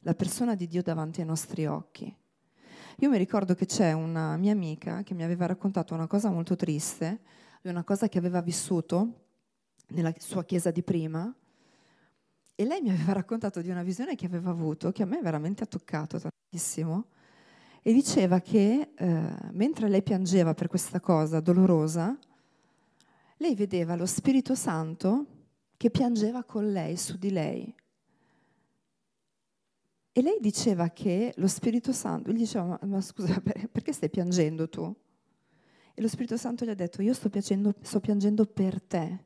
[0.00, 2.14] la persona di Dio davanti ai nostri occhi.
[2.98, 6.54] Io mi ricordo che c'è una mia amica che mi aveva raccontato una cosa molto
[6.54, 7.20] triste,
[7.62, 9.22] di una cosa che aveva vissuto
[9.86, 11.34] nella sua chiesa di prima,
[12.54, 15.62] e lei mi aveva raccontato di una visione che aveva avuto, che a me veramente
[15.62, 17.06] ha toccato tantissimo,
[17.80, 22.14] e diceva che eh, mentre lei piangeva per questa cosa dolorosa,
[23.38, 25.28] lei vedeva lo Spirito Santo
[25.84, 27.74] che piangeva con lei, su di lei.
[30.12, 33.38] E lei diceva che lo Spirito Santo, gli diceva, ma, ma scusa,
[33.70, 34.96] perché stai piangendo tu?
[35.92, 39.24] E lo Spirito Santo gli ha detto, io sto piangendo, sto piangendo per te,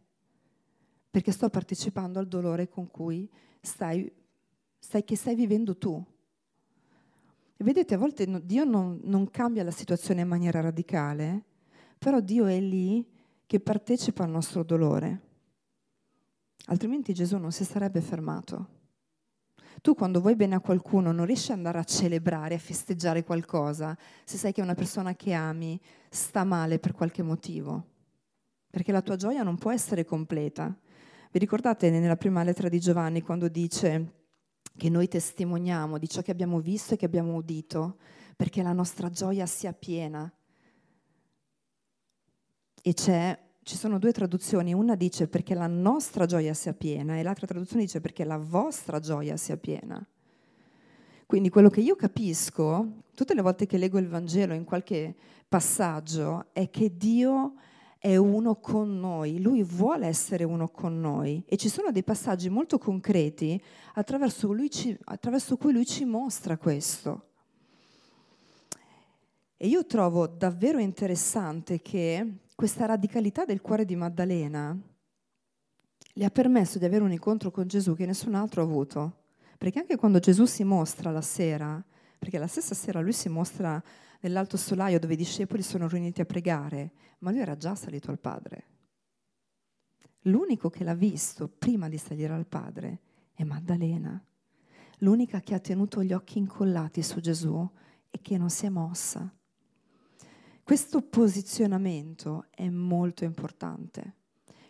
[1.08, 4.10] perché sto partecipando al dolore con cui stai,
[4.80, 6.04] stai, che stai vivendo tu.
[7.56, 11.44] E vedete, a volte Dio non, non cambia la situazione in maniera radicale,
[11.96, 13.08] però Dio è lì
[13.46, 15.26] che partecipa al nostro dolore.
[16.66, 18.76] Altrimenti Gesù non si sarebbe fermato.
[19.80, 23.96] Tu quando vuoi bene a qualcuno non riesci ad andare a celebrare, a festeggiare qualcosa,
[24.24, 27.84] se sai che una persona che ami sta male per qualche motivo,
[28.68, 30.76] perché la tua gioia non può essere completa.
[31.30, 34.14] Vi ricordate nella prima lettera di Giovanni quando dice
[34.76, 37.98] che noi testimoniamo di ciò che abbiamo visto e che abbiamo udito,
[38.36, 40.30] perché la nostra gioia sia piena.
[42.82, 42.94] E
[43.68, 47.82] ci sono due traduzioni, una dice perché la nostra gioia sia piena e l'altra traduzione
[47.82, 50.02] dice perché la vostra gioia sia piena.
[51.26, 55.14] Quindi quello che io capisco, tutte le volte che leggo il Vangelo in qualche
[55.46, 57.56] passaggio, è che Dio
[57.98, 62.48] è uno con noi, lui vuole essere uno con noi e ci sono dei passaggi
[62.48, 67.27] molto concreti attraverso, ci, attraverso cui lui ci mostra questo.
[69.60, 74.78] E io trovo davvero interessante che questa radicalità del cuore di Maddalena
[76.12, 79.24] le ha permesso di avere un incontro con Gesù che nessun altro ha avuto.
[79.58, 81.84] Perché anche quando Gesù si mostra la sera,
[82.16, 83.82] perché la stessa sera lui si mostra
[84.20, 88.20] nell'alto solaio dove i discepoli sono riuniti a pregare, ma lui era già salito al
[88.20, 88.64] Padre.
[90.22, 93.00] L'unico che l'ha visto prima di salire al Padre
[93.32, 94.24] è Maddalena,
[94.98, 97.68] l'unica che ha tenuto gli occhi incollati su Gesù
[98.08, 99.32] e che non si è mossa.
[100.68, 104.16] Questo posizionamento è molto importante.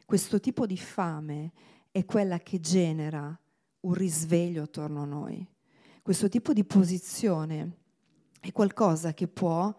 [0.07, 1.51] Questo tipo di fame
[1.90, 3.36] è quella che genera
[3.80, 5.44] un risveglio attorno a noi.
[6.01, 7.78] Questo tipo di posizione
[8.38, 9.76] è qualcosa che può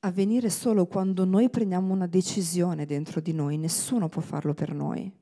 [0.00, 5.14] avvenire solo quando noi prendiamo una decisione dentro di noi, nessuno può farlo per noi.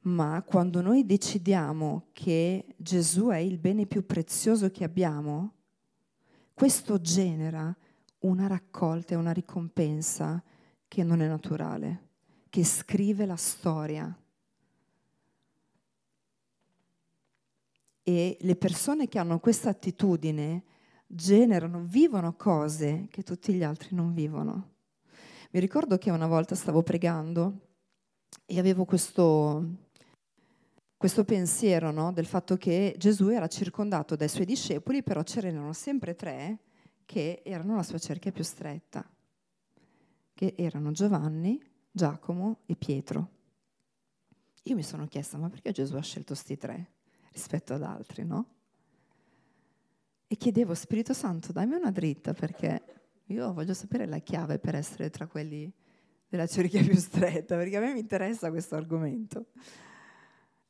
[0.00, 5.58] Ma quando noi decidiamo che Gesù è il bene più prezioso che abbiamo,
[6.60, 7.74] questo genera
[8.18, 10.44] una raccolta e una ricompensa
[10.88, 12.08] che non è naturale,
[12.50, 14.14] che scrive la storia.
[18.02, 20.64] E le persone che hanno questa attitudine
[21.06, 24.72] generano, vivono cose che tutti gli altri non vivono.
[25.52, 27.68] Mi ricordo che una volta stavo pregando
[28.44, 29.64] e avevo questo,
[31.00, 36.14] questo pensiero no, del fatto che Gesù era circondato dai suoi discepoli, però c'erano sempre
[36.14, 36.58] tre
[37.06, 39.08] che erano la sua cerchia più stretta,
[40.34, 41.58] che erano Giovanni,
[41.90, 43.30] Giacomo e Pietro.
[44.64, 46.90] Io mi sono chiesta, ma perché Gesù ha scelto questi tre
[47.32, 48.46] rispetto ad altri, no?
[50.26, 52.82] E chiedevo, Spirito Santo, dammi una dritta perché
[53.24, 55.72] io voglio sapere la chiave per essere tra quelli
[56.28, 59.46] della cerchia più stretta, perché a me mi interessa questo argomento.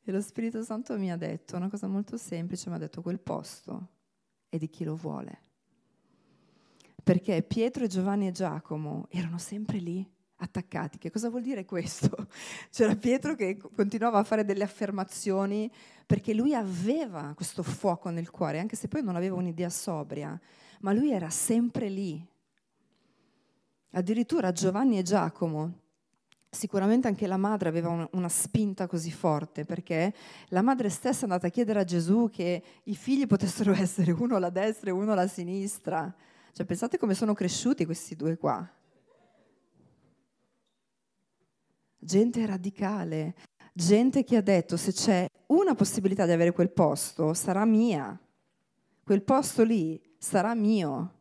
[0.03, 3.19] E lo Spirito Santo mi ha detto una cosa molto semplice, mi ha detto quel
[3.19, 3.89] posto
[4.49, 5.49] è di chi lo vuole
[7.03, 10.97] perché Pietro, Giovanni e Giacomo erano sempre lì, attaccati.
[10.97, 12.27] Che cosa vuol dire questo?
[12.69, 15.71] C'era Pietro che continuava a fare delle affermazioni
[16.05, 20.39] perché lui aveva questo fuoco nel cuore, anche se poi non aveva un'idea sobria,
[20.81, 22.25] ma lui era sempre lì.
[23.91, 25.79] Addirittura Giovanni e Giacomo,
[26.53, 30.13] sicuramente anche la madre aveva una spinta così forte, perché
[30.49, 34.35] la madre stessa è andata a chiedere a Gesù che i figli potessero essere uno
[34.35, 36.13] alla destra e uno alla sinistra.
[36.51, 38.69] Cioè, pensate come sono cresciuti questi due qua.
[42.03, 43.35] Gente radicale,
[43.73, 48.19] gente che ha detto se c'è una possibilità di avere quel posto, sarà mia.
[49.03, 51.20] Quel posto lì sarà mio.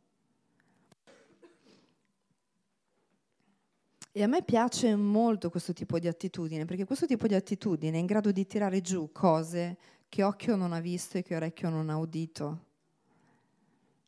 [4.12, 8.00] E a me piace molto questo tipo di attitudine, perché questo tipo di attitudine è
[8.00, 11.88] in grado di tirare giù cose che occhio non ha visto e che orecchio non
[11.90, 12.64] ha udito.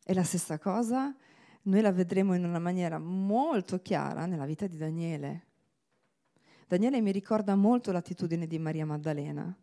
[0.03, 1.15] E la stessa cosa
[1.63, 5.45] noi la vedremo in una maniera molto chiara nella vita di Daniele.
[6.67, 9.55] Daniele mi ricorda molto l'attitudine di Maria Maddalena,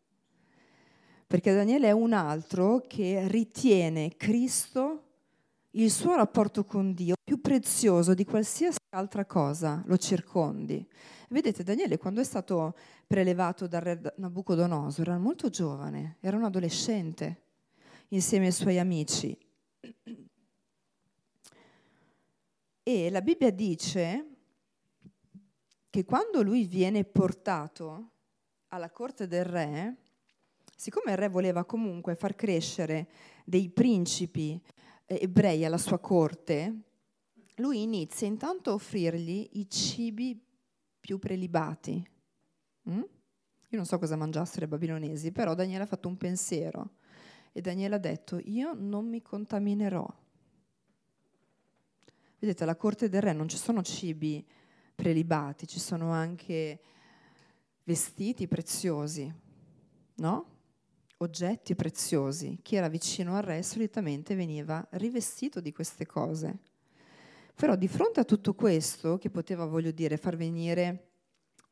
[1.26, 5.09] perché Daniele è un altro che ritiene Cristo
[5.72, 10.84] il suo rapporto con Dio più prezioso di qualsiasi altra cosa lo circondi.
[11.28, 12.74] Vedete, Daniele quando è stato
[13.06, 17.42] prelevato dal re Nabucodonosor era molto giovane, era un adolescente
[18.08, 19.38] insieme ai suoi amici.
[22.82, 24.26] E la Bibbia dice
[25.88, 28.10] che quando lui viene portato
[28.68, 29.96] alla corte del re,
[30.74, 33.08] siccome il re voleva comunque far crescere
[33.44, 34.60] dei principi
[35.18, 36.82] ebrei alla sua corte,
[37.56, 40.40] lui inizia intanto a offrirgli i cibi
[41.00, 42.04] più prelibati.
[42.88, 42.98] Mm?
[42.98, 46.96] Io non so cosa mangiassero i babilonesi, però Daniele ha fatto un pensiero
[47.52, 50.06] e Daniele ha detto, io non mi contaminerò
[52.40, 54.42] Vedete, alla corte del re non ci sono cibi
[54.94, 56.80] prelibati, ci sono anche
[57.84, 59.30] vestiti preziosi,
[60.14, 60.49] no?
[61.22, 62.60] Oggetti preziosi.
[62.62, 66.60] Chi era vicino al re solitamente veniva rivestito di queste cose.
[67.54, 71.08] Però di fronte a tutto questo, che poteva, voglio dire, far venire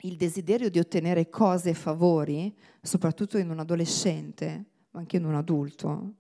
[0.03, 5.35] il desiderio di ottenere cose e favori, soprattutto in un adolescente, ma anche in un
[5.35, 6.13] adulto,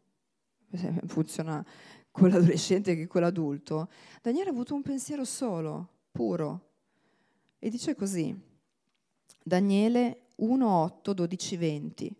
[1.04, 1.62] funziona
[2.10, 3.90] con l'adolescente che con l'adulto,
[4.22, 6.70] Daniele ha avuto un pensiero solo, puro.
[7.58, 8.34] E dice così,
[9.44, 12.16] Daniele 1, 8, 12, 20.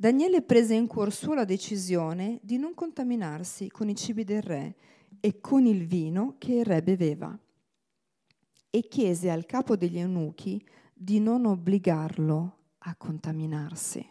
[0.00, 4.76] Daniele prese in cuor suo la decisione di non contaminarsi con i cibi del re
[5.18, 7.36] e con il vino che il re beveva
[8.70, 14.08] e chiese al capo degli eunuchi di non obbligarlo a contaminarsi.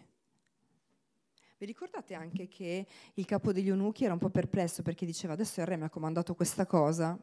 [1.57, 5.61] Vi ricordate anche che il capo degli eunuchi era un po' perplesso perché diceva adesso
[5.61, 7.17] il re mi ha comandato questa cosa,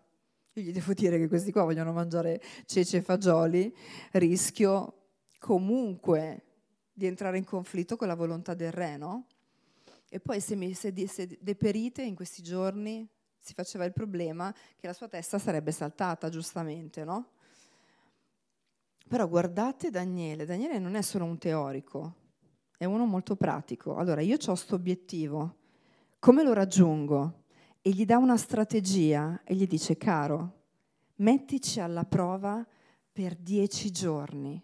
[0.55, 3.77] io gli devo dire che questi qua vogliono mangiare cece e fagioli,
[4.13, 5.03] rischio
[5.39, 6.45] comunque
[6.95, 9.27] di entrare in conflitto con la volontà del re, no?
[10.09, 14.87] E poi se, mi, se, se deperite in questi giorni si faceva il problema che
[14.87, 17.31] la sua testa sarebbe saltata, giustamente, no?
[19.09, 22.15] Però guardate Daniele, Daniele non è solo un teorico,
[22.79, 23.97] è uno molto pratico.
[23.97, 25.57] Allora, io ho questo obiettivo,
[26.19, 27.43] come lo raggiungo?
[27.83, 30.63] E gli dà una strategia e gli dice, caro,
[31.17, 32.67] mettici alla prova
[33.13, 34.63] per dieci giorni,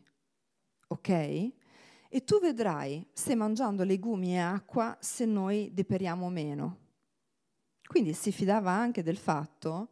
[0.88, 1.52] ok?
[2.12, 6.78] E tu vedrai se mangiando legumi e acqua, se noi deperiamo meno.
[7.86, 9.88] Quindi si fidava anche del fatto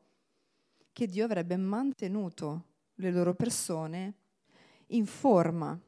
[0.93, 2.65] che Dio avrebbe mantenuto
[2.95, 4.15] le loro persone
[4.89, 5.79] in forma.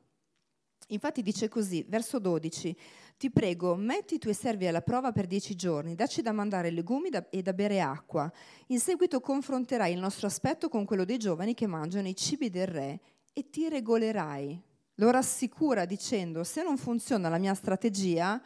[0.91, 2.77] Infatti dice così, verso 12,
[3.19, 7.09] ti prego, metti i tuoi servi alla prova per dieci giorni, dacci da mandare legumi
[7.31, 8.33] e da bere acqua.
[8.69, 12.69] In seguito confronterai il nostro aspetto con quello dei giovani che mangiano i cibi del
[12.69, 13.01] re
[13.33, 14.63] e ti regolerai.
[15.01, 18.39] Lo rassicura dicendo, se non funziona la mia strategia,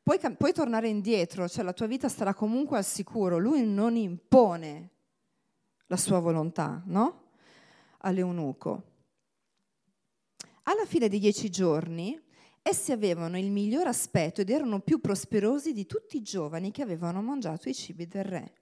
[0.00, 3.38] puoi, puoi tornare indietro, cioè la tua vita sarà comunque al sicuro.
[3.38, 4.90] Lui non impone
[5.88, 7.30] la sua volontà, no?
[7.98, 8.84] All'eunuco.
[10.62, 12.16] Alla fine dei dieci giorni,
[12.62, 17.20] essi avevano il miglior aspetto ed erano più prosperosi di tutti i giovani che avevano
[17.20, 18.52] mangiato i cibi del re.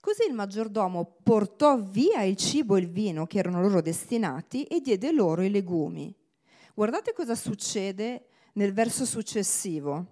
[0.00, 4.80] Così il maggiordomo portò via il cibo e il vino che erano loro destinati e
[4.80, 6.12] diede loro i legumi.
[6.76, 10.04] Guardate cosa succede nel verso successivo.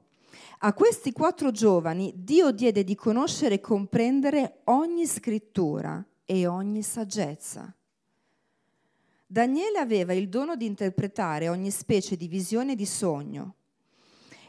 [0.60, 7.70] A questi quattro giovani Dio diede di conoscere e comprendere ogni scrittura e ogni saggezza.
[9.26, 13.56] Daniele aveva il dono di interpretare ogni specie di visione e di sogno.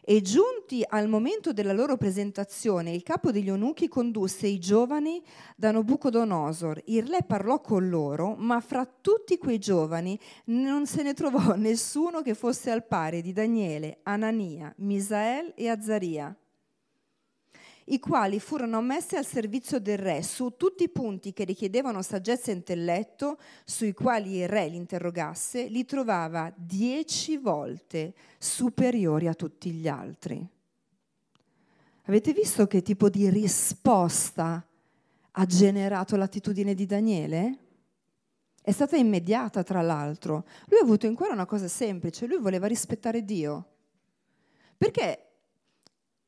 [0.08, 5.20] E giunti al momento della loro presentazione, il capo degli eunuchi condusse i giovani
[5.56, 6.80] da Nabucodonosor.
[6.86, 12.22] Il re parlò con loro, ma fra tutti quei giovani non se ne trovò nessuno
[12.22, 16.38] che fosse al pari di Daniele, Anania, Misael e Azzaria
[17.86, 22.50] i quali furono messi al servizio del re su tutti i punti che richiedevano saggezza
[22.50, 29.72] e intelletto, sui quali il re li interrogasse, li trovava dieci volte superiori a tutti
[29.72, 30.48] gli altri.
[32.08, 34.66] Avete visto che tipo di risposta
[35.38, 37.58] ha generato l'attitudine di Daniele?
[38.62, 40.46] È stata immediata, tra l'altro.
[40.70, 43.74] Lui ha avuto in cuore una cosa semplice, lui voleva rispettare Dio.
[44.76, 45.25] Perché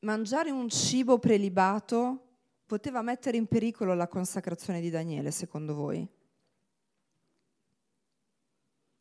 [0.00, 2.26] mangiare un cibo prelibato
[2.66, 6.06] poteva mettere in pericolo la consacrazione di Daniele, secondo voi?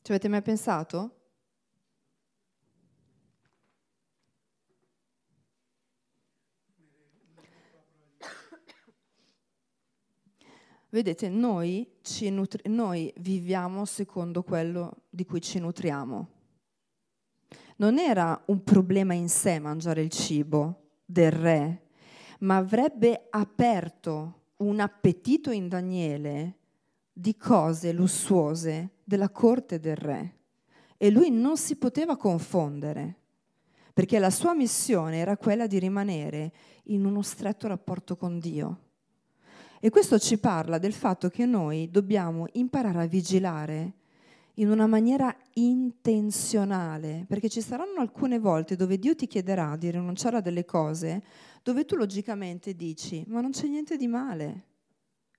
[0.01, 1.11] Ci avete mai pensato?
[10.89, 11.85] Vedete, noi,
[12.29, 16.29] nutri- noi viviamo secondo quello di cui ci nutriamo.
[17.75, 21.81] Non era un problema in sé mangiare il cibo, del re,
[22.39, 26.55] ma avrebbe aperto un appetito in Daniele
[27.13, 30.35] di cose lussuose della corte del re.
[30.97, 33.15] E lui non si poteva confondere,
[33.93, 36.51] perché la sua missione era quella di rimanere
[36.85, 38.81] in uno stretto rapporto con Dio.
[39.79, 43.93] E questo ci parla del fatto che noi dobbiamo imparare a vigilare
[44.59, 50.37] in una maniera intenzionale, perché ci saranno alcune volte dove Dio ti chiederà di rinunciare
[50.37, 51.23] a delle cose
[51.61, 54.65] dove tu logicamente dici, ma non c'è niente di male.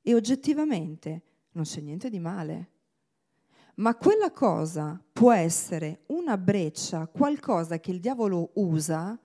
[0.03, 2.71] E oggettivamente non c'è niente di male.
[3.77, 9.19] Ma quella cosa può essere una breccia, qualcosa che il diavolo usa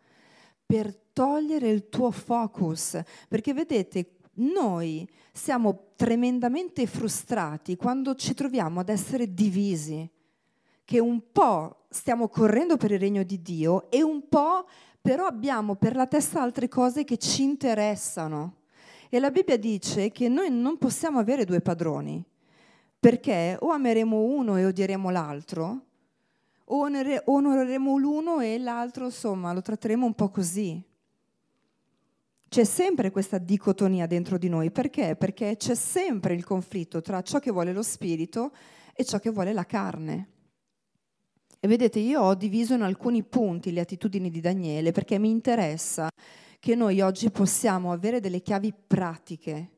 [0.65, 2.99] per togliere il tuo focus.
[3.27, 10.09] Perché vedete, noi siamo tremendamente frustrati quando ci troviamo ad essere divisi,
[10.85, 14.65] che un po' stiamo correndo per il regno di Dio e un po'
[15.03, 18.61] però abbiamo per la testa altre cose che ci interessano.
[19.09, 22.23] E la Bibbia dice che noi non possiamo avere due padroni,
[22.99, 25.81] perché o ameremo uno e odieremo l'altro,
[26.65, 26.89] o
[27.25, 30.81] onoreremo l'uno e l'altro, insomma, lo tratteremo un po' così.
[32.53, 35.15] C'è sempre questa dicotonia dentro di noi, perché?
[35.15, 38.51] Perché c'è sempre il conflitto tra ciò che vuole lo spirito
[38.93, 40.27] e ciò che vuole la carne.
[41.59, 46.09] E vedete, io ho diviso in alcuni punti le attitudini di Daniele perché mi interessa
[46.59, 49.71] che noi oggi possiamo avere delle chiavi pratiche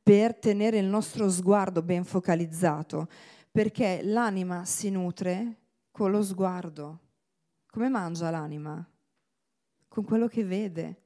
[0.00, 3.08] per tenere il nostro sguardo ben focalizzato,
[3.50, 5.56] perché l'anima si nutre
[5.90, 7.00] con lo sguardo.
[7.66, 8.88] Come mangia l'anima?
[9.88, 10.99] Con quello che vede.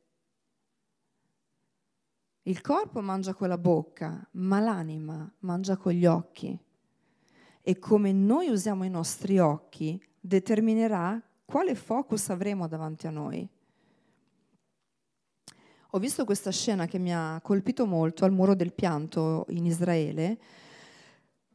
[2.46, 6.58] Il corpo mangia con la bocca, ma l'anima mangia con gli occhi.
[7.62, 13.48] E come noi usiamo i nostri occhi determinerà quale focus avremo davanti a noi.
[15.90, 20.38] Ho visto questa scena che mi ha colpito molto al muro del pianto in Israele,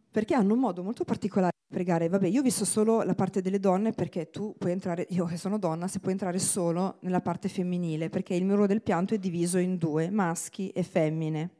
[0.09, 2.09] perché hanno un modo molto particolare pregare.
[2.09, 5.37] Vabbè, io ho visto solo la parte delle donne perché tu puoi entrare, io che
[5.37, 9.19] sono donna, se puoi entrare solo nella parte femminile, perché il muro del pianto è
[9.19, 11.51] diviso in due, maschi e femmine.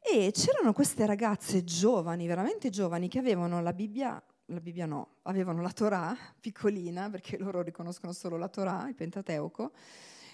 [0.00, 5.62] E c'erano queste ragazze giovani, veramente giovani, che avevano la Bibbia, la Bibbia no, avevano
[5.62, 9.72] la Torah piccolina, perché loro riconoscono solo la Torah, il Pentateuco,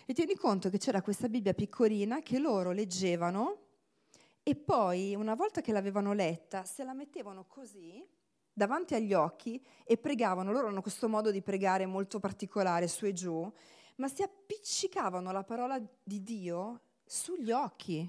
[0.06, 3.58] E tieni conto che c'era questa Bibbia piccolina che loro leggevano
[4.42, 8.04] e poi, una volta che l'avevano letta, se la mettevano così
[8.60, 10.52] davanti agli occhi e pregavano.
[10.52, 13.50] Loro hanno questo modo di pregare molto particolare su e giù,
[13.96, 18.06] ma si appiccicavano la parola di Dio sugli occhi.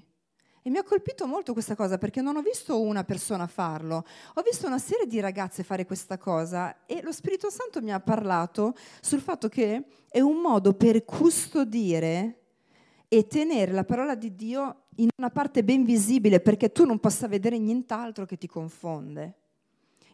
[0.64, 4.42] E mi ha colpito molto questa cosa perché non ho visto una persona farlo, ho
[4.42, 8.74] visto una serie di ragazze fare questa cosa e lo Spirito Santo mi ha parlato
[9.00, 12.42] sul fatto che è un modo per custodire
[13.08, 17.26] e tenere la parola di Dio in una parte ben visibile perché tu non possa
[17.26, 19.41] vedere nient'altro che ti confonde.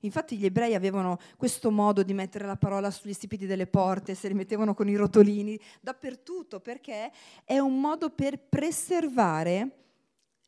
[0.01, 4.28] Infatti gli ebrei avevano questo modo di mettere la parola sugli stipiti delle porte, se
[4.28, 7.11] li mettevano con i rotolini, dappertutto, perché
[7.44, 9.78] è un modo per preservare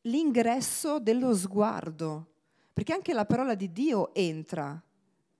[0.02, 2.26] l'ingresso dello sguardo,
[2.72, 4.80] perché anche la parola di Dio entra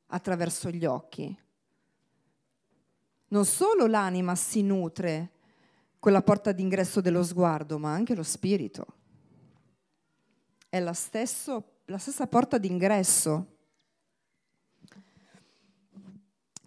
[0.06, 1.38] attraverso gli occhi.
[3.28, 5.30] Non solo l'anima si nutre
[6.00, 8.86] con la porta d'ingresso dello sguardo, ma anche lo spirito.
[10.68, 13.58] È la, stesso, la stessa porta d'ingresso.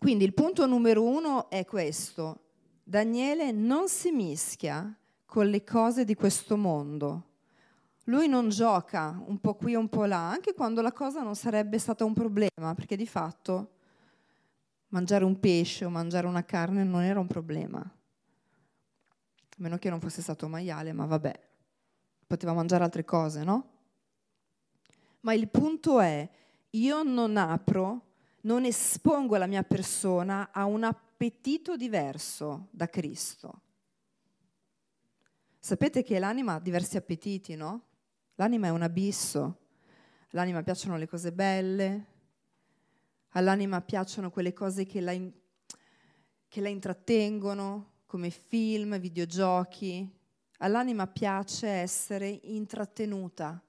[0.04, 2.42] Quindi il punto numero uno è questo.
[2.84, 4.94] Daniele non si mischia
[5.24, 7.28] con le cose di questo mondo.
[8.08, 11.38] Lui non gioca un po' qui e un po' là, anche quando la cosa non
[11.38, 13.76] sarebbe stata un problema, perché di fatto
[14.90, 17.80] mangiare un pesce o mangiare una carne non era un problema.
[17.80, 21.40] A meno che non fosse stato maiale, ma vabbè,
[22.28, 23.70] poteva mangiare altre cose, no?
[25.22, 26.30] Ma il punto è,
[26.72, 28.12] io non apro,
[28.44, 33.62] non espongo la mia persona a un appetito diverso da Cristo.
[35.60, 37.86] Sapete che l'anima ha diversi appetiti, no?
[38.36, 39.60] L'anima è un abisso,
[40.32, 42.06] all'anima piacciono le cose belle,
[43.30, 45.32] all'anima piacciono quelle cose che la, in,
[46.48, 50.22] che la intrattengono, come film, videogiochi.
[50.58, 53.62] All'anima piace essere intrattenuta,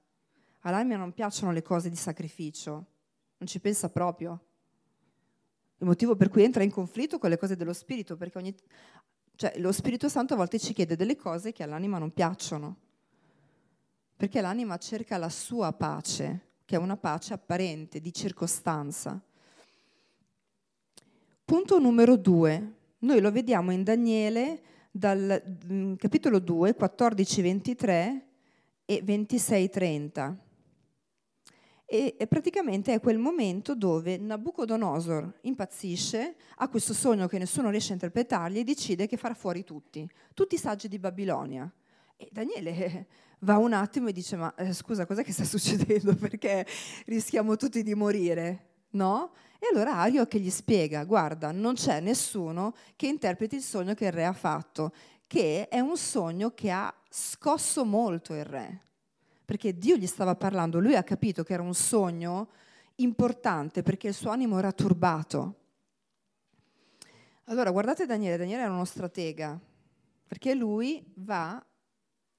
[0.61, 2.73] all'anima non piacciono le cose di sacrificio,
[3.37, 4.54] non ci pensa proprio.
[5.85, 8.55] Il motivo per cui entra in conflitto con le cose dello Spirito, perché ogni,
[9.37, 12.77] cioè, lo Spirito Santo a volte ci chiede delle cose che all'anima non piacciono
[14.17, 19.21] perché l'anima cerca la sua pace, che è una pace apparente, di circostanza.
[21.45, 28.27] Punto numero due, noi lo vediamo in Daniele dal mm, capitolo 2, 14, 23
[28.87, 30.39] e 26, 30.
[31.87, 37.91] E, e praticamente è quel momento dove Nabucodonosor impazzisce, ha questo sogno che nessuno riesce
[37.91, 41.71] a interpretargli e decide che farà fuori tutti, tutti i saggi di Babilonia.
[42.17, 43.07] E Daniele
[43.41, 46.67] va un attimo e dice ma eh, scusa cos'è che sta succedendo perché
[47.07, 49.33] rischiamo tutti di morire, no?
[49.59, 54.07] E allora Ario che gli spiega, guarda, non c'è nessuno che interpreti il sogno che
[54.07, 54.93] il re ha fatto,
[55.27, 58.81] che è un sogno che ha scosso molto il re,
[59.45, 62.49] perché Dio gli stava parlando, lui ha capito che era un sogno
[62.97, 65.61] importante perché il suo animo era turbato.
[67.45, 69.61] Allora guardate Daniele, Daniele era uno stratega,
[70.27, 71.63] perché lui va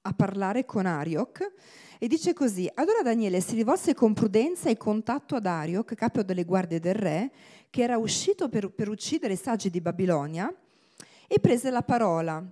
[0.00, 1.52] a parlare con Arioc
[1.98, 6.44] e dice così, allora Daniele si rivolse con prudenza e contatto ad Arioc, capo delle
[6.44, 7.32] guardie del re,
[7.70, 10.52] che era uscito per, per uccidere i saggi di Babilonia,
[11.28, 12.44] e prese la parola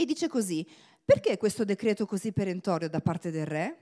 [0.00, 0.66] e dice così,
[1.10, 3.78] perché questo decreto così perentorio da parte del re?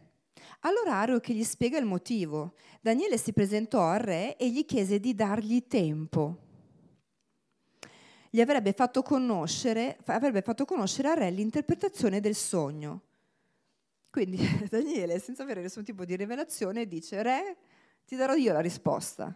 [0.60, 2.54] Allora Arioc gli spiega il motivo.
[2.80, 6.46] Daniele si presentò al re e gli chiese di dargli tempo
[8.30, 13.02] gli avrebbe fatto conoscere, avrebbe fatto conoscere a re l'interpretazione del sogno.
[14.10, 17.56] Quindi Daniele, senza avere nessun tipo di rivelazione, dice, re,
[18.06, 19.34] ti darò io la risposta.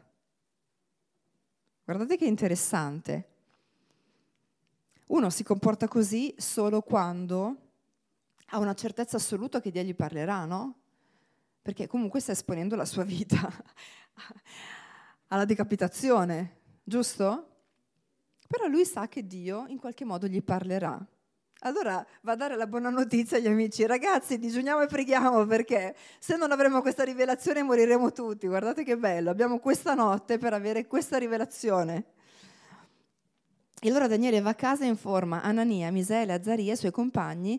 [1.84, 3.28] Guardate che interessante.
[5.06, 7.61] Uno si comporta così solo quando
[8.52, 10.78] ha una certezza assoluta che Dio gli parlerà, no?
[11.60, 13.50] Perché comunque sta esponendo la sua vita
[15.28, 17.48] alla decapitazione, giusto?
[18.52, 21.02] però lui sa che Dio in qualche modo gli parlerà.
[21.60, 26.36] Allora va a dare la buona notizia agli amici, ragazzi, digiuniamo e preghiamo perché se
[26.36, 28.46] non avremo questa rivelazione moriremo tutti.
[28.46, 32.04] Guardate che bello, abbiamo questa notte per avere questa rivelazione.
[33.80, 37.58] E allora Daniele va a casa e informa Anania, Misaele, Azzaria e i suoi compagni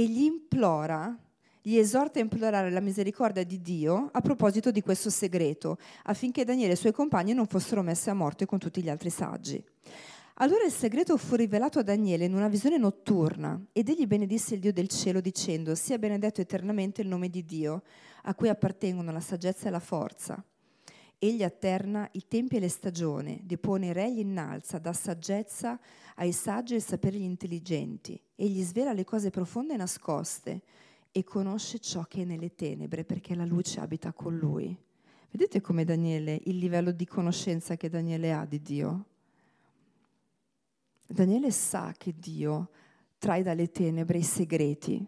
[0.00, 1.14] e gli implora,
[1.60, 6.70] gli esorta a implorare la misericordia di Dio a proposito di questo segreto, affinché Daniele
[6.70, 9.62] e i suoi compagni non fossero messi a morte con tutti gli altri saggi.
[10.36, 14.60] Allora il segreto fu rivelato a Daniele in una visione notturna ed egli benedisse il
[14.60, 17.82] Dio del cielo dicendo sia benedetto eternamente il nome di Dio,
[18.22, 20.42] a cui appartengono la saggezza e la forza.
[21.22, 25.78] Egli atterna i tempi e le stagioni, depone i re gli innalza, dà saggezza
[26.14, 28.18] ai saggi e il sapere agli intelligenti.
[28.34, 30.62] Egli svela le cose profonde e nascoste
[31.12, 34.74] e conosce ciò che è nelle tenebre perché la luce abita con lui.
[35.30, 39.04] Vedete come Daniele, il livello di conoscenza che Daniele ha di Dio?
[41.06, 42.70] Daniele sa che Dio
[43.18, 45.06] trae dalle tenebre i segreti.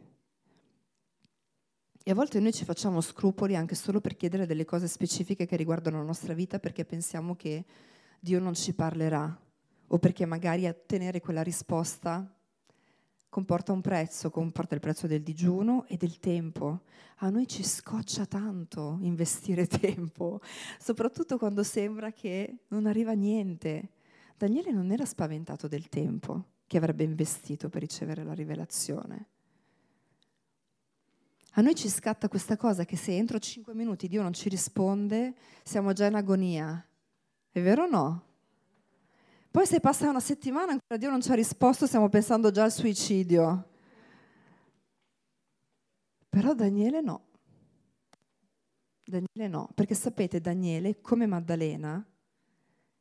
[2.05, 5.57] E a volte noi ci facciamo scrupoli anche solo per chiedere delle cose specifiche che
[5.57, 7.65] riguardano la nostra vita perché pensiamo che
[8.19, 9.41] Dio non ci parlerà
[9.87, 12.29] o perché magari ottenere quella risposta
[13.29, 16.83] comporta un prezzo, comporta il prezzo del digiuno e del tempo.
[17.19, 20.41] A noi ci scoccia tanto investire tempo,
[20.79, 23.91] soprattutto quando sembra che non arriva niente.
[24.37, 29.29] Daniele non era spaventato del tempo che avrebbe investito per ricevere la rivelazione.
[31.55, 35.35] A noi ci scatta questa cosa che se entro cinque minuti Dio non ci risponde,
[35.63, 36.83] siamo già in agonia.
[37.51, 38.25] È vero o no?
[39.51, 42.63] Poi se passa una settimana e ancora Dio non ci ha risposto, stiamo pensando già
[42.63, 43.69] al suicidio.
[46.31, 47.27] Però Daniele no.
[49.05, 52.03] Daniele no, perché sapete, Daniele, come Maddalena,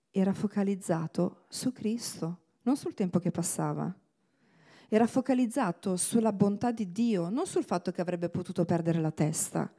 [0.10, 3.95] era focalizzato su Cristo, non sul tempo che passava.
[4.94, 9.72] Era focalizzato sulla bontà di Dio, non sul fatto che avrebbe potuto perdere la testa.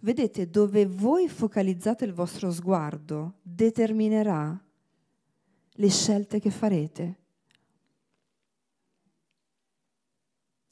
[0.00, 4.60] Vedete, dove voi focalizzate il vostro sguardo determinerà
[5.70, 7.18] le scelte che farete.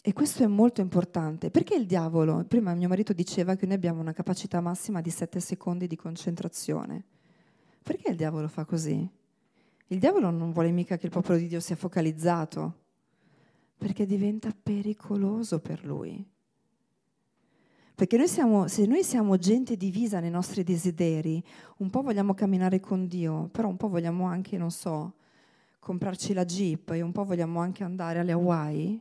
[0.03, 1.53] E questo è molto importante.
[1.53, 5.39] Perché il diavolo, prima mio marito diceva che noi abbiamo una capacità massima di sette
[5.39, 7.05] secondi di concentrazione.
[7.81, 9.09] Perché il diavolo fa così?
[9.87, 12.83] Il diavolo non vuole mica che il popolo di Dio sia focalizzato,
[13.85, 16.27] perché diventa pericoloso per lui.
[17.95, 21.45] Perché noi siamo, se noi siamo gente divisa nei nostri desideri,
[21.77, 25.17] un po' vogliamo camminare con Dio, però un po' vogliamo anche, non so,
[25.81, 28.99] comprarci la Jeep e un po' vogliamo anche andare alle Hawaii,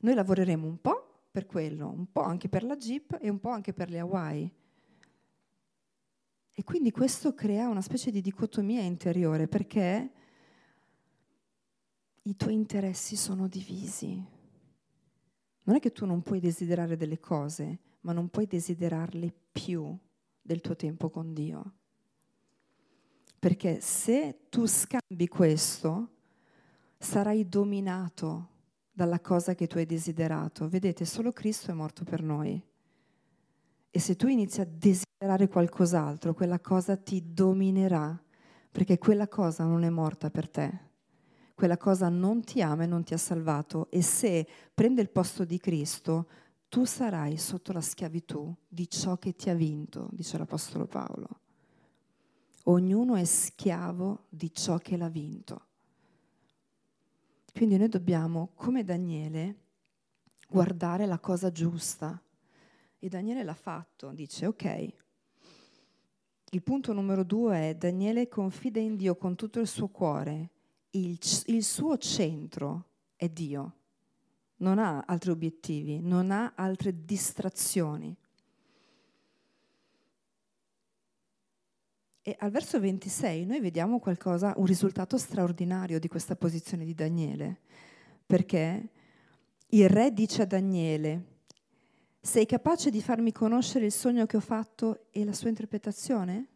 [0.00, 3.48] noi lavoreremo un po' per quello, un po' anche per la Jeep e un po'
[3.48, 4.52] anche per le Hawaii.
[6.52, 10.10] E quindi questo crea una specie di dicotomia interiore perché
[12.22, 14.22] i tuoi interessi sono divisi.
[15.64, 19.96] Non è che tu non puoi desiderare delle cose, ma non puoi desiderarle più
[20.40, 21.74] del tuo tempo con Dio.
[23.38, 26.08] Perché se tu scambi questo,
[26.98, 28.48] sarai dominato
[28.90, 30.68] dalla cosa che tu hai desiderato.
[30.68, 32.60] Vedete, solo Cristo è morto per noi.
[33.90, 38.20] E se tu inizi a desiderare qualcos'altro, quella cosa ti dominerà,
[38.70, 40.87] perché quella cosa non è morta per te
[41.58, 45.44] quella cosa non ti ama e non ti ha salvato e se prende il posto
[45.44, 46.28] di Cristo,
[46.68, 51.40] tu sarai sotto la schiavitù di ciò che ti ha vinto, dice l'Apostolo Paolo.
[52.66, 55.66] Ognuno è schiavo di ciò che l'ha vinto.
[57.52, 59.56] Quindi noi dobbiamo, come Daniele,
[60.48, 62.22] guardare la cosa giusta.
[63.00, 64.92] E Daniele l'ha fatto, dice ok.
[66.50, 70.50] Il punto numero due è Daniele confida in Dio con tutto il suo cuore
[70.90, 72.84] il, il suo centro
[73.16, 73.76] è Dio,
[74.56, 78.16] non ha altri obiettivi, non ha altre distrazioni.
[82.22, 87.60] E al verso 26 noi vediamo qualcosa, un risultato straordinario di questa posizione di Daniele,
[88.26, 88.90] perché
[89.68, 91.36] il re dice a Daniele,
[92.20, 96.48] sei capace di farmi conoscere il sogno che ho fatto e la sua interpretazione?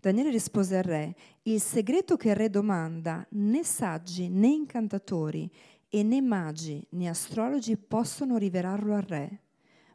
[0.00, 5.50] Daniele rispose al re, il segreto che il re domanda né saggi né incantatori
[5.88, 9.40] e né magi né astrologi possono rivelarlo al re.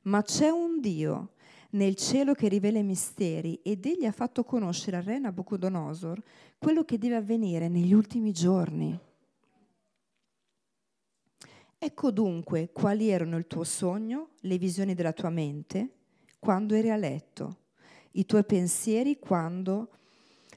[0.04, 1.34] Ma c'è un Dio
[1.72, 6.22] nel cielo che rivela i misteri ed egli ha fatto conoscere al re Nabucodonosor
[6.58, 8.97] quello che deve avvenire negli ultimi giorni.
[11.84, 15.89] Ecco dunque quali erano il tuo sogno, le visioni della tua mente,
[16.38, 17.58] quando eri a letto,
[18.12, 19.89] i tuoi pensieri quando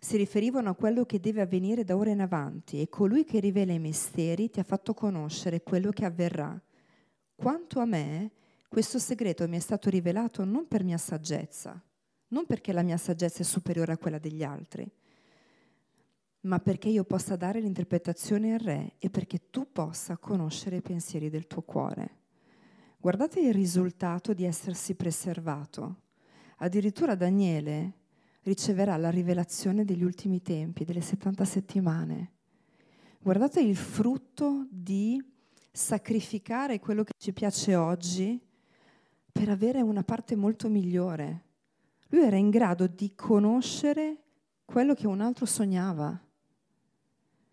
[0.00, 3.72] si riferivano a quello che deve avvenire da ora in avanti e colui che rivela
[3.72, 6.60] i misteri ti ha fatto conoscere quello che avverrà.
[7.34, 8.32] Quanto a me,
[8.68, 11.80] questo segreto mi è stato rivelato non per mia saggezza,
[12.28, 14.86] non perché la mia saggezza è superiore a quella degli altri,
[16.40, 21.30] ma perché io possa dare l'interpretazione al re e perché tu possa conoscere i pensieri
[21.30, 22.18] del tuo cuore.
[22.98, 26.02] Guardate il risultato di essersi preservato.
[26.58, 27.92] Addirittura Daniele
[28.42, 32.30] riceverà la rivelazione degli ultimi tempi, delle 70 settimane.
[33.18, 35.22] Guardate il frutto di
[35.72, 38.40] sacrificare quello che ci piace oggi
[39.32, 41.42] per avere una parte molto migliore.
[42.08, 44.18] Lui era in grado di conoscere
[44.64, 46.20] quello che un altro sognava.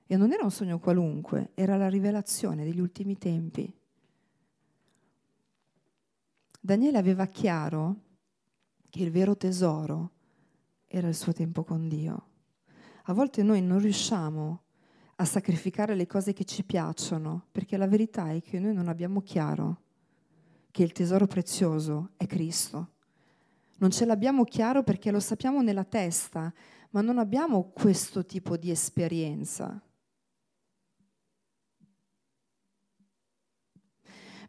[0.05, 3.73] E non era un sogno qualunque, era la rivelazione degli ultimi tempi.
[6.59, 7.95] Daniele aveva chiaro
[8.91, 10.11] che il vero tesoro
[10.85, 12.25] era il suo tempo con Dio.
[13.05, 14.61] A volte noi non riusciamo
[15.15, 19.21] a sacrificare le cose che ci piacciono, perché la verità è che noi non abbiamo
[19.21, 19.81] chiaro
[20.71, 22.89] che il tesoro prezioso è Cristo.
[23.77, 26.53] Non ce l'abbiamo chiaro perché lo sappiamo nella testa,
[26.89, 29.81] ma non abbiamo questo tipo di esperienza.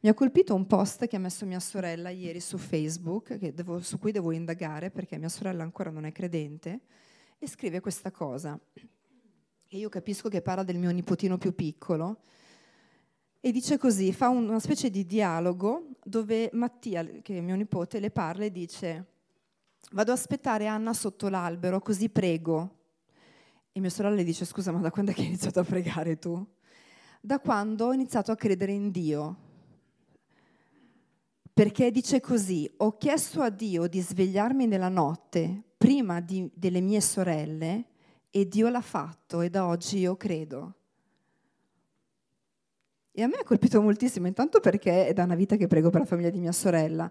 [0.04, 4.00] Mi ha colpito un post che ha messo mia sorella ieri su Facebook, devo, su
[4.00, 6.80] cui devo indagare perché mia sorella ancora non è credente,
[7.38, 8.58] e scrive questa cosa.
[8.74, 12.22] E io capisco che parla del mio nipotino più piccolo.
[13.38, 18.10] E dice così, fa una specie di dialogo dove Mattia, che è mio nipote, le
[18.10, 19.06] parla e dice,
[19.92, 22.78] vado a aspettare Anna sotto l'albero, così prego.
[23.70, 26.18] E mia sorella le dice, scusa, ma da quando è che hai iniziato a pregare
[26.18, 26.44] tu?
[27.20, 29.50] Da quando ho iniziato a credere in Dio
[31.52, 37.00] perché dice così, ho chiesto a Dio di svegliarmi nella notte prima di, delle mie
[37.00, 37.84] sorelle
[38.30, 40.74] e Dio l'ha fatto e da oggi io credo.
[43.12, 46.00] E a me ha colpito moltissimo, intanto perché è da una vita che prego per
[46.00, 47.10] la famiglia di mia sorella,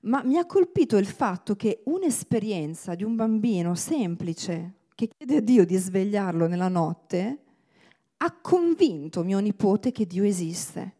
[0.00, 5.40] ma mi ha colpito il fatto che un'esperienza di un bambino semplice che chiede a
[5.40, 7.38] Dio di svegliarlo nella notte
[8.18, 10.96] ha convinto mio nipote che Dio esiste.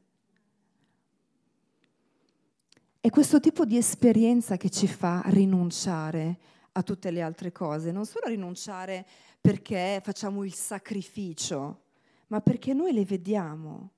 [3.02, 6.38] È questo tipo di esperienza che ci fa rinunciare
[6.72, 9.06] a tutte le altre cose, non solo rinunciare
[9.40, 11.84] perché facciamo il sacrificio,
[12.26, 13.92] ma perché noi le vediamo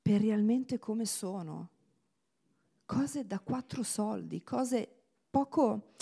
[0.00, 1.70] per realmente come sono.
[2.86, 4.88] Cose da quattro soldi, cose
[5.28, 5.94] poco,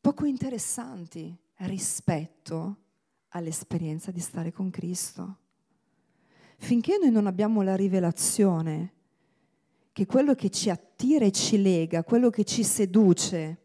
[0.00, 2.76] poco interessanti rispetto
[3.28, 5.36] all'esperienza di stare con Cristo.
[6.56, 8.94] Finché noi non abbiamo la rivelazione
[9.94, 13.58] che quello che ci attira e ci lega, quello che ci seduce,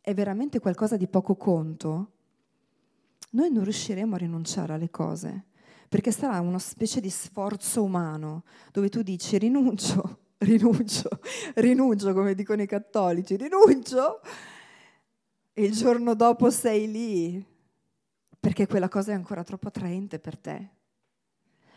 [0.00, 2.12] è veramente qualcosa di poco conto,
[3.30, 5.46] noi non riusciremo a rinunciare alle cose,
[5.88, 11.08] perché sarà una specie di sforzo umano dove tu dici rinuncio, rinuncio,
[11.56, 14.20] rinuncio, come dicono i cattolici, rinuncio,
[15.52, 17.44] e il giorno dopo sei lì,
[18.38, 20.73] perché quella cosa è ancora troppo attraente per te.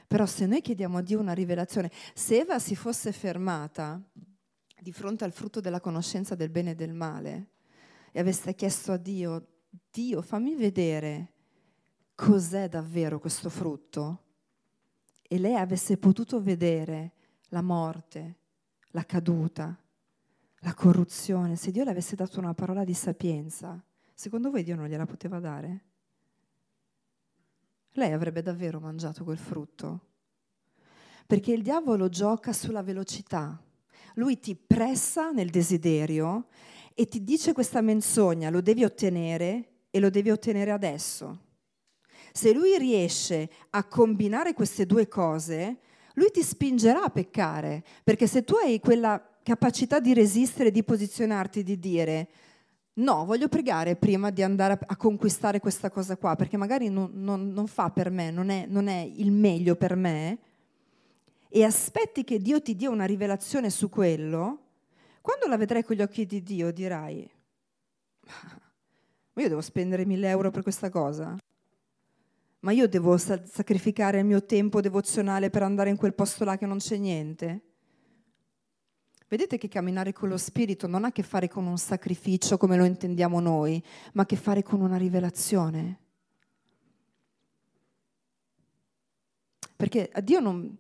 [0.08, 4.02] Però se noi chiediamo a Dio una rivelazione, se Eva si fosse fermata
[4.80, 7.48] di fronte al frutto della conoscenza del bene e del male
[8.12, 9.48] e avesse chiesto a Dio,
[9.92, 11.34] Dio fammi vedere
[12.16, 14.24] cos'è davvero questo frutto,
[15.28, 17.12] e lei avesse potuto vedere
[17.50, 18.38] la morte,
[18.92, 19.78] la caduta,
[20.62, 23.80] la corruzione, se Dio le avesse dato una parola di sapienza,
[24.14, 25.87] secondo voi Dio non gliela poteva dare?
[27.98, 30.02] Lei avrebbe davvero mangiato quel frutto.
[31.26, 33.60] Perché il diavolo gioca sulla velocità.
[34.16, 36.48] Lui ti pressa nel desiderio
[36.94, 41.46] e ti dice questa menzogna, lo devi ottenere e lo devi ottenere adesso.
[42.32, 45.80] Se lui riesce a combinare queste due cose,
[46.14, 51.64] lui ti spingerà a peccare, perché se tu hai quella capacità di resistere, di posizionarti,
[51.64, 52.30] di dire
[52.98, 57.50] No, voglio pregare prima di andare a, conquistare questa cosa qua, perché magari non, non,
[57.50, 60.40] non fa per me, non è, non è il meglio per me,
[61.48, 64.64] e aspetti che Dio ti dia una rivelazione su quello,
[65.22, 67.30] quando la vedrai con gli occhi di Dio dirai,
[69.34, 71.38] ma io devo spendere mille euro per questa cosa?
[72.62, 76.66] Ma io devo sacrificare il mio tempo devozionale per andare in quel posto là che
[76.66, 77.62] non c'è niente?
[79.30, 82.78] Vedete che camminare con lo Spirito non ha a che fare con un sacrificio come
[82.78, 86.00] lo intendiamo noi, ma ha a che fare con una rivelazione.
[89.76, 90.78] Perché a Dio non,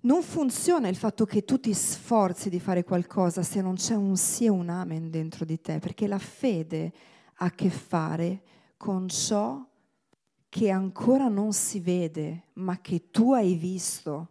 [0.00, 4.16] non funziona il fatto che tu ti sforzi di fare qualcosa se non c'è un
[4.16, 6.92] sì e un amen dentro di te, perché la fede
[7.36, 8.42] ha a che fare
[8.76, 9.66] con ciò
[10.50, 14.28] che ancora non si vede, ma che tu hai visto.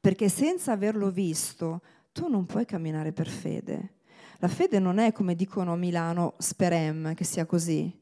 [0.00, 1.82] Perché senza averlo visto
[2.18, 3.92] tu non puoi camminare per fede.
[4.38, 7.96] La fede non è come dicono a Milano, sperem, che sia così.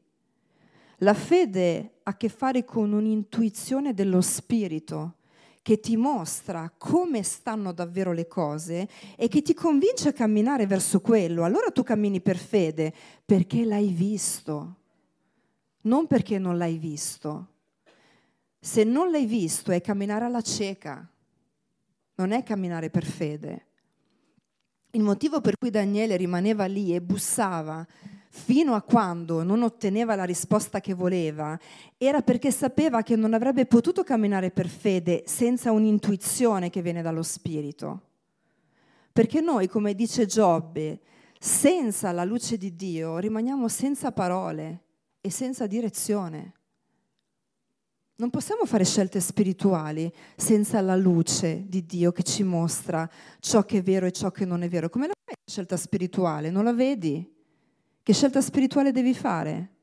[1.01, 5.17] La fede ha a che fare con un'intuizione dello spirito
[5.61, 10.99] che ti mostra come stanno davvero le cose e che ti convince a camminare verso
[10.99, 11.43] quello.
[11.43, 12.91] Allora tu cammini per fede
[13.23, 14.75] perché l'hai visto,
[15.81, 17.49] non perché non l'hai visto.
[18.59, 21.07] Se non l'hai visto è camminare alla cieca,
[22.15, 23.66] non è camminare per fede.
[24.97, 27.85] Il motivo per cui Daniele rimaneva lì e bussava
[28.29, 31.57] fino a quando non otteneva la risposta che voleva,
[31.99, 37.21] era perché sapeva che non avrebbe potuto camminare per fede senza un'intuizione che viene dallo
[37.21, 38.01] Spirito.
[39.13, 41.01] Perché noi, come dice Giobbe,
[41.39, 44.81] senza la luce di Dio rimaniamo senza parole
[45.21, 46.53] e senza direzione.
[48.19, 53.07] Non possiamo fare scelte spirituali senza la luce di Dio che ci mostra
[53.39, 54.89] ciò che è vero e ciò che non è vero.
[54.89, 56.49] Come la fai la scelta spirituale?
[56.49, 57.31] Non la vedi?
[58.01, 59.75] Che scelta spirituale devi fare?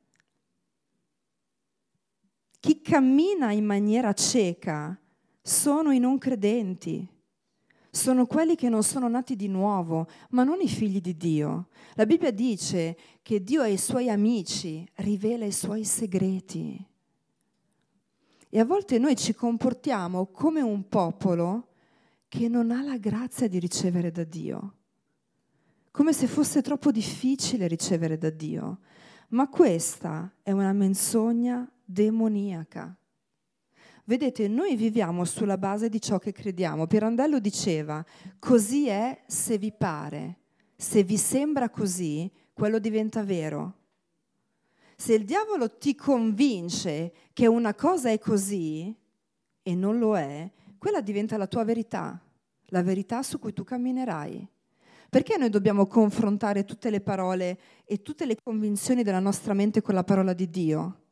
[2.58, 4.98] Chi cammina in maniera cieca
[5.40, 7.06] sono i non credenti,
[7.88, 11.68] sono quelli che non sono nati di nuovo, ma non i figli di Dio.
[11.94, 16.84] La Bibbia dice che Dio ai suoi amici rivela i suoi segreti.
[18.54, 21.70] E a volte noi ci comportiamo come un popolo
[22.28, 24.74] che non ha la grazia di ricevere da Dio,
[25.90, 28.78] come se fosse troppo difficile ricevere da Dio.
[29.30, 32.96] Ma questa è una menzogna demoniaca.
[34.04, 36.86] Vedete, noi viviamo sulla base di ciò che crediamo.
[36.86, 38.06] Pirandello diceva,
[38.38, 40.42] così è se vi pare,
[40.76, 43.78] se vi sembra così, quello diventa vero.
[44.96, 48.94] Se il diavolo ti convince che una cosa è così
[49.62, 52.20] e non lo è, quella diventa la tua verità,
[52.66, 54.48] la verità su cui tu camminerai.
[55.08, 59.94] Perché noi dobbiamo confrontare tutte le parole e tutte le convinzioni della nostra mente con
[59.94, 61.02] la parola di Dio?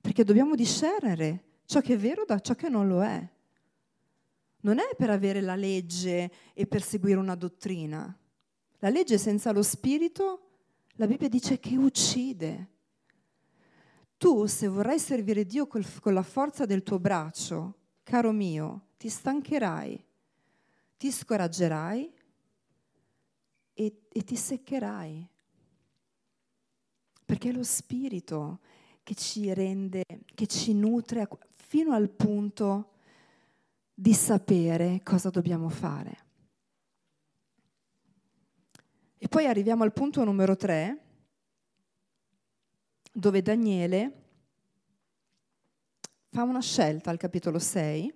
[0.00, 3.26] Perché dobbiamo discernere ciò che è vero da ciò che non lo è.
[4.60, 8.16] Non è per avere la legge e per seguire una dottrina.
[8.78, 10.50] La legge senza lo spirito,
[10.96, 12.71] la Bibbia dice che uccide.
[14.22, 19.08] Tu, se vorrai servire Dio col, con la forza del tuo braccio, caro mio, ti
[19.08, 20.04] stancherai,
[20.96, 22.12] ti scoraggerai
[23.74, 25.28] e, e ti seccherai.
[27.24, 28.60] Perché è lo Spirito
[29.02, 30.04] che ci rende,
[30.36, 32.92] che ci nutre fino al punto
[33.92, 36.16] di sapere cosa dobbiamo fare.
[39.18, 41.01] E poi arriviamo al punto numero tre,
[43.12, 44.12] dove Daniele
[46.30, 48.12] fa una scelta al capitolo 6,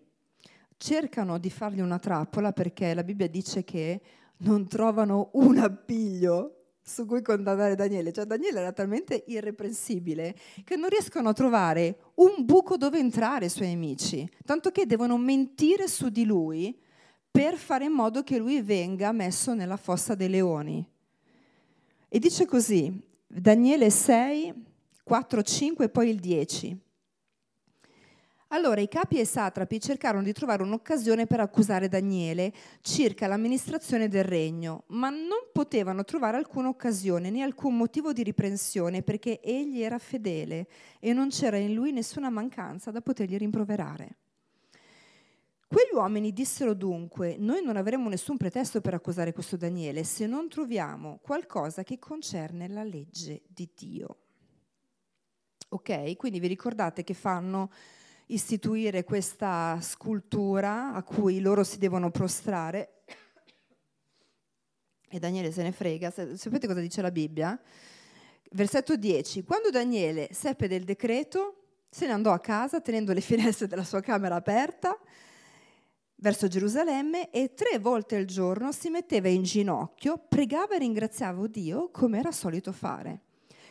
[0.79, 4.01] cercano di fargli una trappola perché la Bibbia dice che
[4.39, 8.13] non trovano un appiglio su cui condannare Daniele.
[8.13, 10.35] Cioè Daniele era talmente irreprensibile
[10.65, 15.19] che non riescono a trovare un buco dove entrare i suoi amici, tanto che devono
[15.19, 16.79] mentire su di lui
[17.31, 20.89] per fare in modo che lui venga messo nella fossa dei leoni.
[22.09, 24.55] E dice così, Daniele 6,
[25.07, 26.81] 4, 5 e poi il 10.
[28.49, 34.09] Allora i capi e i satrapi cercarono di trovare un'occasione per accusare Daniele circa l'amministrazione
[34.09, 39.81] del regno, ma non potevano trovare alcuna occasione né alcun motivo di riprensione perché egli
[39.81, 40.67] era fedele
[40.99, 44.17] e non c'era in lui nessuna mancanza da potergli rimproverare.
[45.69, 50.49] Quegli uomini dissero dunque, noi non avremo nessun pretesto per accusare questo Daniele se non
[50.49, 54.17] troviamo qualcosa che concerne la legge di Dio.
[55.69, 56.17] Ok?
[56.17, 57.71] Quindi vi ricordate che fanno
[58.27, 63.03] istituire questa scultura a cui loro si devono prostrare.
[65.09, 66.11] E Daniele se ne frega.
[66.11, 67.59] Sapete cosa dice la Bibbia?
[68.51, 69.45] Versetto 10.
[69.45, 74.01] Quando Daniele seppe del decreto, se ne andò a casa tenendo le finestre della sua
[74.01, 74.99] camera aperta
[76.17, 81.91] verso Gerusalemme e tre volte al giorno si metteva in ginocchio, pregava e ringraziava Dio
[81.91, 83.26] come era solito fare.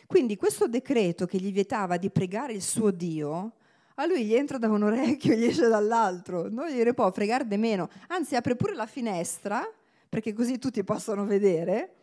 [0.06, 3.54] Quindi questo decreto che gli vietava di pregare il suo Dio,
[3.96, 7.46] a lui gli entra da un orecchio e gli esce dall'altro, non gliene può fregare
[7.46, 9.68] di meno, anzi apre pure la finestra
[10.08, 11.94] perché così tutti possono vedere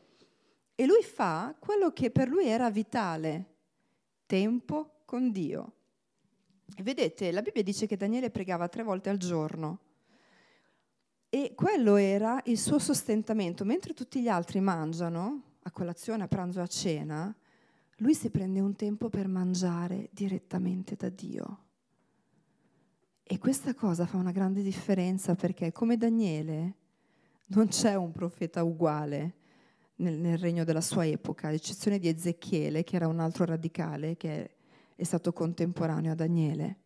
[0.75, 3.45] e lui fa quello che per lui era vitale,
[4.25, 5.73] tempo con Dio.
[6.81, 9.79] Vedete, la Bibbia dice che Daniele pregava tre volte al giorno.
[11.29, 16.61] E quello era il suo sostentamento, mentre tutti gli altri mangiano a colazione, a pranzo,
[16.61, 17.35] a cena,
[17.97, 21.59] lui si prende un tempo per mangiare direttamente da Dio.
[23.23, 26.75] E questa cosa fa una grande differenza perché come Daniele
[27.47, 29.35] non c'è un profeta uguale
[29.97, 34.17] nel, nel regno della sua epoca, ad eccezione di Ezechiele, che era un altro radicale
[34.17, 34.55] che
[34.95, 36.77] è stato contemporaneo a Daniele.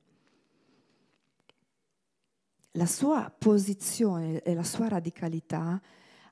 [2.72, 5.82] La sua posizione e la sua radicalità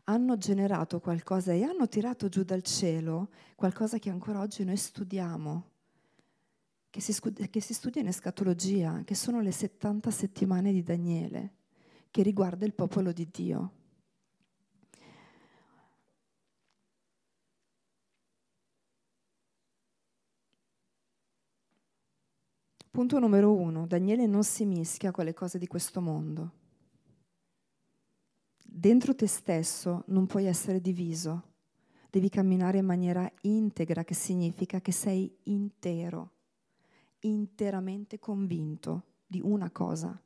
[0.05, 5.69] hanno generato qualcosa e hanno tirato giù dal cielo qualcosa che ancora oggi noi studiamo,
[6.89, 11.53] che si, scu- che si studia in escatologia, che sono le 70 settimane di Daniele,
[12.11, 13.71] che riguarda il popolo di Dio.
[22.91, 26.64] Punto numero uno, Daniele non si mischia con le cose di questo mondo.
[28.77, 31.53] Dentro te stesso non puoi essere diviso,
[32.09, 36.31] devi camminare in maniera integra, che significa che sei intero,
[37.19, 40.21] interamente convinto di una cosa,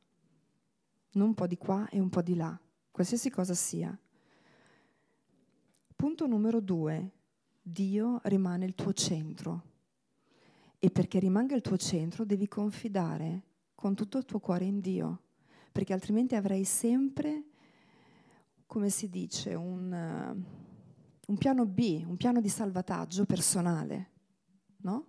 [1.12, 3.96] non un po' di qua e un po' di là, qualsiasi cosa sia.
[5.94, 7.10] Punto numero due,
[7.62, 9.62] Dio rimane il tuo centro.
[10.80, 13.44] E perché rimanga il tuo centro devi confidare
[13.76, 15.20] con tutto il tuo cuore in Dio,
[15.70, 17.44] perché altrimenti avrai sempre,
[18.70, 24.10] come si dice, un, un piano B, un piano di salvataggio personale,
[24.82, 25.06] no?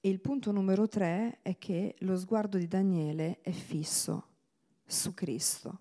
[0.00, 4.28] E il punto numero tre è che lo sguardo di Daniele è fisso
[4.86, 5.80] su Cristo.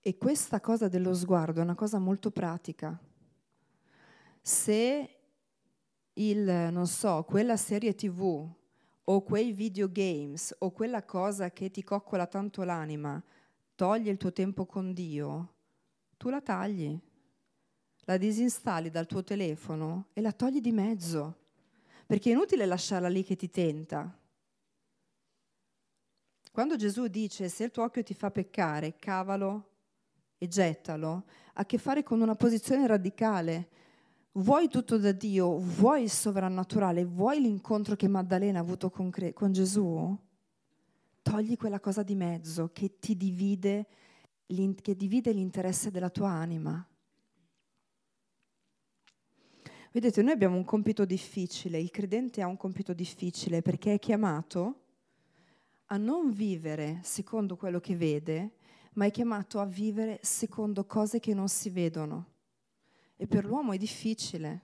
[0.00, 3.00] E questa cosa dello sguardo è una cosa molto pratica
[4.42, 5.20] se
[6.12, 8.60] il, non so, quella serie tv
[9.04, 13.22] o quei videogames o quella cosa che ti coccola tanto l'anima
[13.74, 15.54] toglie il tuo tempo con Dio,
[16.16, 16.96] tu la tagli,
[18.04, 21.38] la disinstalli dal tuo telefono e la togli di mezzo,
[22.06, 24.16] perché è inutile lasciarla lì che ti tenta.
[26.52, 29.70] Quando Gesù dice se il tuo occhio ti fa peccare, cavalo
[30.38, 31.10] e gettalo,
[31.54, 33.68] ha a che fare con una posizione radicale
[34.34, 35.58] Vuoi tutto da Dio?
[35.58, 37.04] Vuoi il sovrannaturale?
[37.04, 40.18] Vuoi l'incontro che Maddalena ha avuto con, Cre- con Gesù?
[41.20, 43.86] Togli quella cosa di mezzo che ti divide,
[44.46, 46.86] che divide l'interesse della tua anima.
[49.92, 54.80] Vedete, noi abbiamo un compito difficile, il credente ha un compito difficile perché è chiamato
[55.86, 58.52] a non vivere secondo quello che vede,
[58.94, 62.31] ma è chiamato a vivere secondo cose che non si vedono.
[63.22, 64.60] E per l'uomo è difficile,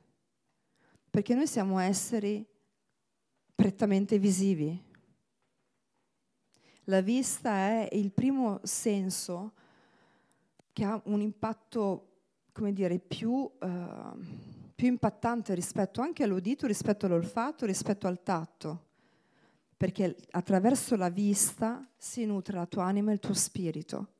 [1.08, 2.44] perché noi siamo esseri
[3.54, 4.76] prettamente visivi.
[6.86, 9.52] La vista è il primo senso
[10.72, 14.18] che ha un impatto, come dire, più, uh,
[14.74, 18.86] più impattante rispetto anche all'udito, rispetto all'olfatto, rispetto al tatto,
[19.76, 24.14] perché attraverso la vista si nutre la tua anima e il tuo spirito.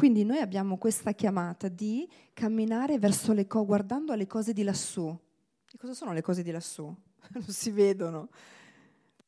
[0.00, 5.14] Quindi noi abbiamo questa chiamata di camminare verso le cose, guardando alle cose di lassù.
[5.70, 6.84] E cosa sono le cose di lassù?
[7.34, 8.30] non si vedono.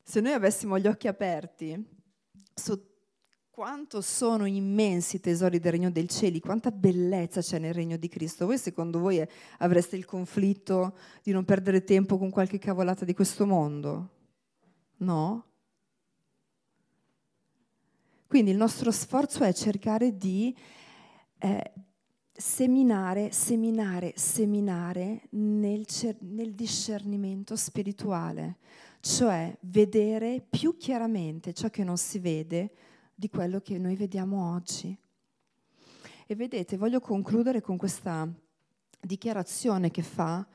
[0.03, 1.79] Se noi avessimo gli occhi aperti
[2.55, 2.83] su
[3.51, 8.09] quanto sono immensi i tesori del regno dei cieli, quanta bellezza c'è nel regno di
[8.09, 8.47] Cristo.
[8.47, 9.23] Voi secondo voi
[9.59, 14.09] avreste il conflitto di non perdere tempo con qualche cavolata di questo mondo?
[15.01, 15.52] No?
[18.33, 20.57] Quindi il nostro sforzo è cercare di
[21.37, 21.73] eh,
[22.33, 25.85] seminare, seminare, seminare nel,
[26.21, 28.57] nel discernimento spirituale,
[29.01, 32.71] cioè vedere più chiaramente ciò che non si vede
[33.15, 34.97] di quello che noi vediamo oggi.
[36.27, 38.27] E vedete, voglio concludere con questa
[38.99, 40.47] dichiarazione che fa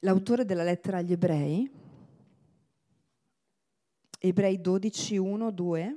[0.00, 1.78] l'autore della lettera agli ebrei,
[4.22, 5.96] Ebrei 12, 1, 2.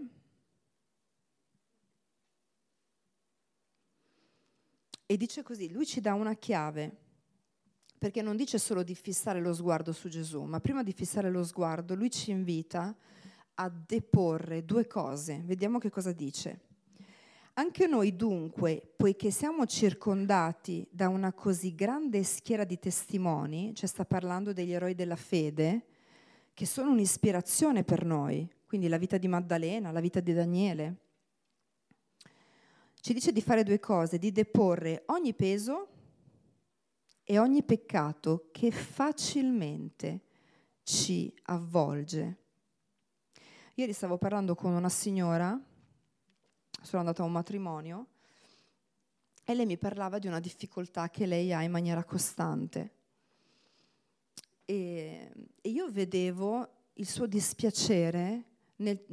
[5.06, 6.96] E dice così, lui ci dà una chiave,
[7.98, 11.44] perché non dice solo di fissare lo sguardo su Gesù, ma prima di fissare lo
[11.44, 12.96] sguardo lui ci invita
[13.56, 15.42] a deporre due cose.
[15.44, 16.62] Vediamo che cosa dice.
[17.56, 24.06] Anche noi dunque, poiché siamo circondati da una così grande schiera di testimoni, cioè sta
[24.06, 25.88] parlando degli eroi della fede,
[26.54, 30.98] che sono un'ispirazione per noi, quindi la vita di Maddalena, la vita di Daniele.
[33.00, 35.88] Ci dice di fare due cose, di deporre ogni peso
[37.24, 40.22] e ogni peccato che facilmente
[40.84, 42.38] ci avvolge.
[43.76, 45.60] Ieri stavo parlando con una signora,
[46.82, 48.08] sono andata a un matrimonio,
[49.44, 52.92] e lei mi parlava di una difficoltà che lei ha in maniera costante.
[54.66, 55.32] E,
[55.62, 58.44] e io vedevo il suo dispiacere
[58.78, 59.04] nel,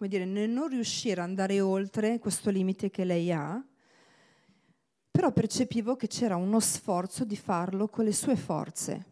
[0.00, 3.64] dire, nel non riuscire ad andare oltre questo limite che lei ha,
[5.10, 9.06] però percepivo che c'era uno sforzo di farlo con le sue forze,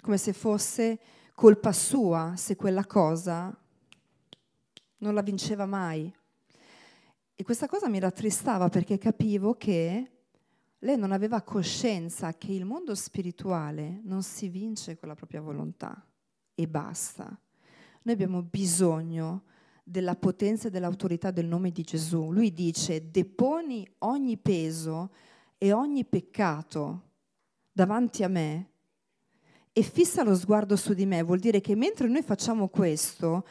[0.00, 0.98] come se fosse
[1.34, 3.56] colpa sua se quella cosa
[4.98, 6.12] non la vinceva mai.
[7.34, 10.17] E questa cosa mi rattristava perché capivo che
[10.80, 16.06] lei non aveva coscienza che il mondo spirituale non si vince con la propria volontà
[16.54, 17.24] e basta.
[18.02, 19.44] Noi abbiamo bisogno
[19.82, 22.30] della potenza e dell'autorità del nome di Gesù.
[22.30, 25.10] Lui dice, deponi ogni peso
[25.56, 27.02] e ogni peccato
[27.72, 28.70] davanti a me
[29.72, 33.46] e fissa lo sguardo su di me, vuol dire che mentre noi facciamo questo,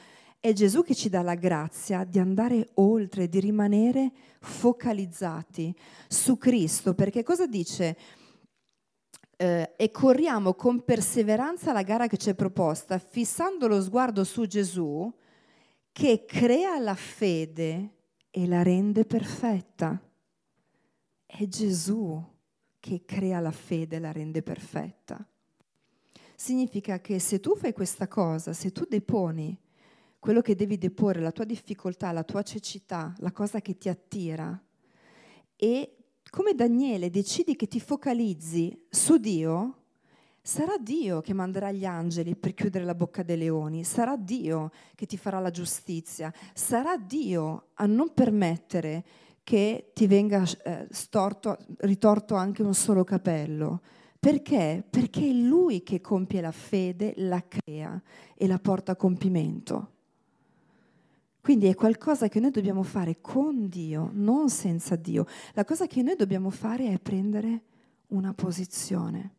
[0.47, 5.75] è Gesù che ci dà la grazia di andare oltre, di rimanere focalizzati
[6.07, 7.97] su Cristo, perché cosa dice?
[9.35, 14.45] Eh, e corriamo con perseveranza la gara che ci è proposta, fissando lo sguardo su
[14.45, 15.13] Gesù,
[15.91, 17.95] che crea la fede
[18.31, 20.01] e la rende perfetta.
[21.25, 22.23] È Gesù
[22.79, 25.27] che crea la fede e la rende perfetta.
[26.35, 29.65] Significa che se tu fai questa cosa, se tu deponi
[30.19, 34.61] quello che devi deporre, la tua difficoltà, la tua cecità, la cosa che ti attira,
[35.55, 35.97] e
[36.29, 39.83] come Daniele decidi che ti focalizzi su Dio,
[40.41, 45.05] sarà Dio che manderà gli angeli per chiudere la bocca dei leoni, sarà Dio che
[45.05, 49.03] ti farà la giustizia, sarà Dio a non permettere
[49.43, 53.81] che ti venga eh, storto, ritorto anche un solo capello.
[54.19, 54.83] Perché?
[54.89, 58.01] Perché è Lui che compie la fede, la crea
[58.35, 59.91] e la porta a compimento.
[61.47, 65.25] Quindi è qualcosa che noi dobbiamo fare con Dio, non senza Dio.
[65.53, 67.61] La cosa che noi dobbiamo fare è prendere
[68.07, 69.35] una posizione,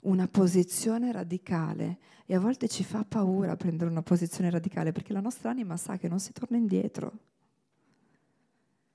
[0.00, 1.98] una posizione radicale.
[2.26, 5.98] E a volte ci fa paura prendere una posizione radicale perché la nostra anima sa
[5.98, 7.12] che non si torna indietro.